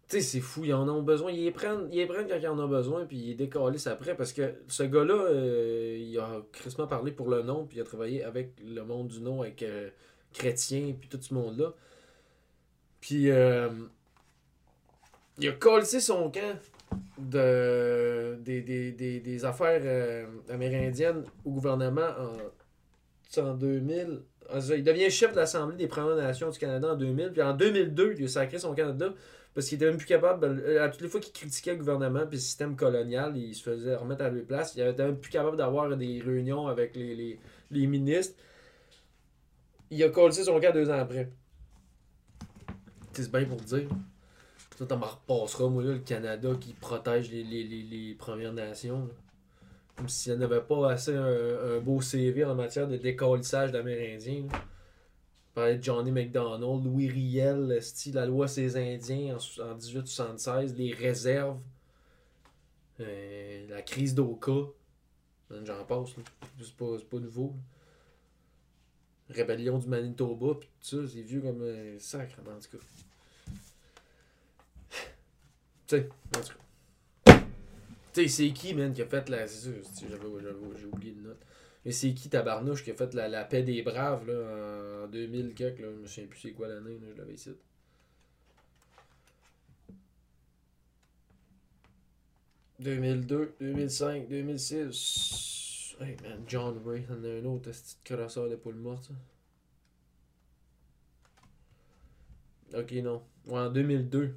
Tu 0.08 0.16
sais, 0.16 0.22
c'est 0.22 0.40
fou, 0.40 0.64
ils 0.64 0.74
en 0.74 0.88
ont 0.88 1.02
besoin. 1.02 1.34
Ils 1.34 1.44
les 1.44 1.52
prennent, 1.52 1.90
ils 1.92 2.08
prennent 2.08 2.30
quand 2.30 2.38
ils 2.38 2.48
en 2.48 2.58
ont 2.58 2.70
besoin, 2.70 3.06
puis 3.06 3.18
ils 3.18 3.36
décalissent 3.36 3.88
après. 3.88 4.16
Parce 4.16 4.32
que 4.32 4.56
ce 4.70 4.84
gars-là, 4.84 5.16
euh, 5.16 5.98
il 6.00 6.18
a 6.18 6.44
crissement 6.54 6.88
parlé 6.88 7.12
pour 7.12 7.28
le 7.28 7.44
nom, 7.44 7.66
puis 7.66 7.80
il 7.80 7.82
a 7.82 7.84
travaillé 7.84 8.24
avec 8.24 8.54
le 8.64 8.86
monde 8.86 9.10
du 9.10 9.20
nom, 9.20 9.42
avec 9.42 9.64
euh, 9.64 9.90
Chrétien, 10.32 10.96
puis 10.98 11.10
tout 11.10 11.20
ce 11.22 11.34
monde-là. 11.34 11.74
Puis, 13.02 13.24
il 13.24 13.32
a 13.32 13.70
collé 15.60 15.84
son 15.84 16.32
camp 16.32 16.58
de, 17.18 18.38
des, 18.40 18.62
des, 18.62 18.94
des, 18.94 19.20
des 19.20 19.44
affaires 19.44 20.26
amérindiennes 20.50 21.26
au 21.44 21.52
gouvernement 21.52 22.08
en, 22.18 22.38
en 23.40 23.54
2000. 23.54 24.22
Il 24.76 24.84
devient 24.84 25.10
chef 25.10 25.32
de 25.32 25.38
l'Assemblée 25.38 25.78
des 25.78 25.88
Premières 25.88 26.16
Nations 26.16 26.50
du 26.50 26.60
Canada 26.60 26.94
en 26.94 26.96
2000. 26.96 27.32
Puis 27.32 27.42
en 27.42 27.54
2002, 27.54 28.16
il 28.18 28.26
a 28.26 28.28
sacré 28.28 28.60
son 28.60 28.74
Canada 28.74 29.14
parce 29.54 29.68
qu'il 29.68 29.78
était 29.78 29.86
même 29.86 29.98
plus 29.98 30.08
capable. 30.08 30.64
À 30.80 30.90
toutes 30.90 31.02
les 31.02 31.08
fois 31.08 31.20
qu'il 31.20 31.34
critiquait 31.34 31.72
le 31.72 31.78
gouvernement 31.78 32.22
et 32.22 32.32
le 32.32 32.38
système 32.38 32.76
colonial, 32.76 33.36
il 33.38 33.54
se 33.56 33.64
faisait 33.64 33.96
remettre 33.96 34.24
à 34.24 34.30
lui 34.30 34.42
place. 34.42 34.74
Il 34.76 34.82
était 34.82 35.06
même 35.06 35.18
plus 35.18 35.32
capable 35.32 35.58
d'avoir 35.58 35.96
des 35.96 36.22
réunions 36.22 36.68
avec 36.68 36.96
les, 36.96 37.40
les, 37.70 37.88
ministres. 37.88 38.36
Il 39.90 40.02
a 40.04 40.10
collé 40.10 40.34
son 40.34 40.60
camp 40.60 40.74
deux 40.74 40.90
ans 40.90 41.00
après. 41.00 41.32
C'est 43.14 43.30
bien 43.32 43.46
pour 43.46 43.58
dire. 43.58 43.90
Ça, 44.78 44.86
t'en 44.86 45.00
repassera, 45.00 45.70
moi, 45.70 45.84
là, 45.84 45.92
le 45.92 46.00
Canada 46.00 46.50
qui 46.60 46.74
protège 46.74 47.30
les, 47.30 47.44
les 47.44 48.16
Premières 48.16 48.54
Nations. 48.54 49.10
Comme 49.96 50.10
s'il 50.10 50.38
n'y 50.38 50.44
avait 50.44 50.62
pas 50.62 50.92
assez 50.92 51.16
un, 51.16 51.80
beau 51.80 52.02
CV 52.02 52.44
en 52.46 52.56
matière 52.56 52.88
de 52.88 52.98
décollissage 52.98 53.72
d'Amérindiens. 53.72 54.48
Parlait 55.54 55.78
de 55.78 55.84
Johnny 55.84 56.12
McDonald, 56.12 56.84
Louis 56.86 57.10
Riel, 57.10 57.82
la 58.14 58.26
loi 58.26 58.48
ces 58.48 58.78
Indiens 58.78 59.36
en, 59.36 59.64
en 59.64 59.76
1876, 59.76 60.76
les 60.78 60.94
réserves, 60.94 61.60
euh, 63.02 63.68
la 63.70 63.82
crise 63.82 64.16
d'Oka. 64.16 64.72
J'en 65.66 65.84
passe, 65.84 66.12
c'est 66.62 66.76
pas, 66.76 66.98
pas 67.10 67.18
nouveau. 67.18 67.54
Rébellion 69.30 69.78
du 69.78 69.88
Manitoba, 69.88 70.56
pis 70.56 70.68
ça, 70.82 70.98
c'est 71.08 71.22
vieux 71.22 71.42
comme 71.42 71.62
un 71.64 72.00
sacre, 72.00 72.38
en 72.40 72.60
tout 72.60 72.78
cas. 72.78 72.84
Tu 75.88 75.98
sais, 75.98 76.10
en 76.38 76.42
tout 76.42 76.54
cas. 76.54 76.71
Tu 78.14 78.24
sais, 78.24 78.28
c'est 78.28 78.52
qui, 78.54 78.74
man, 78.74 78.94
qui 78.94 79.02
a 79.02 79.06
fait 79.06 79.30
la. 79.30 79.46
J'ai 79.48 80.86
oublié 80.86 81.14
de 81.14 81.22
note. 81.22 81.40
Mais 81.86 81.92
c'est 81.92 82.14
qui, 82.14 82.30
tabarnouche, 82.30 82.84
qui 82.84 82.92
a 82.92 82.94
fait 82.96 83.14
la, 83.14 83.28
la 83.28 83.44
paix 83.46 83.64
des 83.64 83.82
braves, 83.82 84.28
là, 84.28 85.04
en 85.06 85.08
2000 85.08 85.54
quelque, 85.56 85.82
là. 85.82 85.88
Je 86.04 86.08
souviens 86.08 86.28
plus 86.28 86.40
c'est 86.40 86.52
quoi 86.52 86.68
l'année, 86.68 87.00
là, 87.00 87.08
je 87.14 87.18
l'avais 87.18 87.34
ici. 87.34 87.52
«2002, 92.80 93.56
2005, 93.60 94.28
2006. 94.28 95.96
Hey 96.00 96.16
man, 96.24 96.44
John 96.48 96.82
Ray, 96.86 97.06
on 97.10 97.24
a 97.24 97.28
un 97.30 97.46
autre 97.46 97.72
petit 97.72 97.98
crosseur 98.04 98.50
de 98.50 98.56
poule 98.56 98.76
morte, 98.76 99.06
ça. 102.72 102.80
Ok, 102.80 102.92
non. 103.04 103.22
Ouais, 103.48 103.60
en 103.60 103.70
2002. 103.70 104.36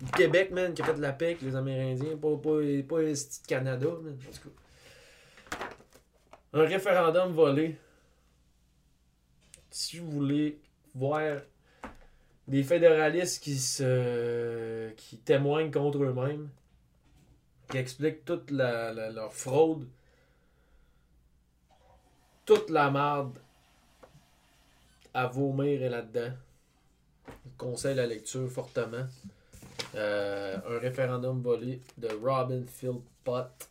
Du 0.00 0.10
Québec, 0.12 0.50
man, 0.50 0.72
qui 0.72 0.80
a 0.82 0.86
fait 0.86 0.94
de 0.94 1.00
la 1.00 1.12
paix 1.12 1.26
avec 1.26 1.42
les 1.42 1.54
Amérindiens, 1.54 2.16
pas, 2.16 2.36
pas, 2.36 2.60
pas 2.88 3.12
Canada, 3.46 3.88
man. 4.02 4.18
Un 6.52 6.64
référendum 6.64 7.32
volé. 7.32 7.76
Si 9.70 9.98
vous 9.98 10.10
voulez 10.10 10.58
voir 10.94 11.40
des 12.48 12.64
fédéralistes 12.64 13.42
qui 13.42 13.56
se 13.56 14.90
qui 14.96 15.18
témoignent 15.18 15.70
contre 15.70 16.02
eux-mêmes, 16.02 16.48
qui 17.70 17.78
expliquent 17.78 18.24
toute 18.24 18.50
la, 18.50 18.92
la, 18.92 19.10
leur 19.10 19.32
fraude, 19.32 19.86
toute 22.44 22.70
la 22.70 22.90
merde 22.90 23.38
à 25.14 25.26
vomir 25.26 25.82
est 25.82 25.88
là-dedans. 25.88 26.32
Je 27.28 27.50
conseille 27.56 27.94
la 27.94 28.06
lecture 28.06 28.50
fortement. 28.50 29.06
Euh, 29.94 30.56
un 30.68 30.78
référendum 30.78 31.42
volé 31.42 31.80
de 31.98 32.08
Robin 32.22 32.64
Philpott. 32.66 33.70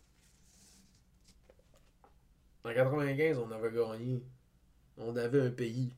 En 2.63 2.73
95, 2.73 3.37
on 3.37 3.51
avait 3.51 3.71
gagné. 3.71 4.21
On 4.97 5.15
avait 5.15 5.41
un 5.41 5.51
pays. 5.51 5.93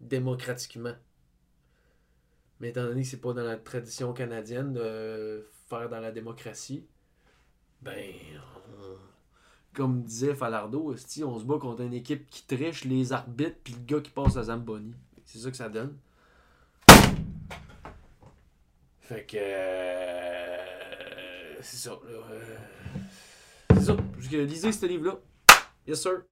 Démocratiquement. 0.00 0.94
Mais 2.60 2.70
étant 2.70 2.84
donné 2.84 3.02
que 3.02 3.08
c'est 3.08 3.20
pas 3.20 3.32
dans 3.32 3.42
la 3.42 3.56
tradition 3.56 4.12
canadienne 4.12 4.72
de 4.72 5.48
faire 5.68 5.88
dans 5.88 6.00
la 6.00 6.12
démocratie, 6.12 6.86
ben, 7.82 8.14
on... 8.80 8.96
comme 9.74 10.02
disait 10.02 10.34
Falardo, 10.34 10.92
on 10.92 11.38
se 11.38 11.44
bat 11.44 11.58
contre 11.58 11.82
une 11.82 11.94
équipe 11.94 12.28
qui 12.30 12.46
triche 12.46 12.84
les 12.84 13.12
arbitres 13.12 13.58
puis 13.62 13.74
le 13.74 13.84
gars 13.84 14.00
qui 14.00 14.10
passe 14.10 14.36
à 14.36 14.44
Zamboni. 14.44 14.94
C'est 15.24 15.38
ça 15.38 15.50
que 15.50 15.56
ça 15.56 15.68
donne. 15.68 15.96
Fait 19.08 19.24
que. 19.24 19.38
Euh, 19.40 20.58
c'est 21.62 21.78
ça. 21.78 21.92
Euh, 21.92 22.56
c'est 23.72 23.84
ça. 23.84 23.96
Lisez 24.30 24.70
ce 24.70 24.84
livre-là. 24.84 25.18
Yes, 25.86 26.02
sir. 26.02 26.24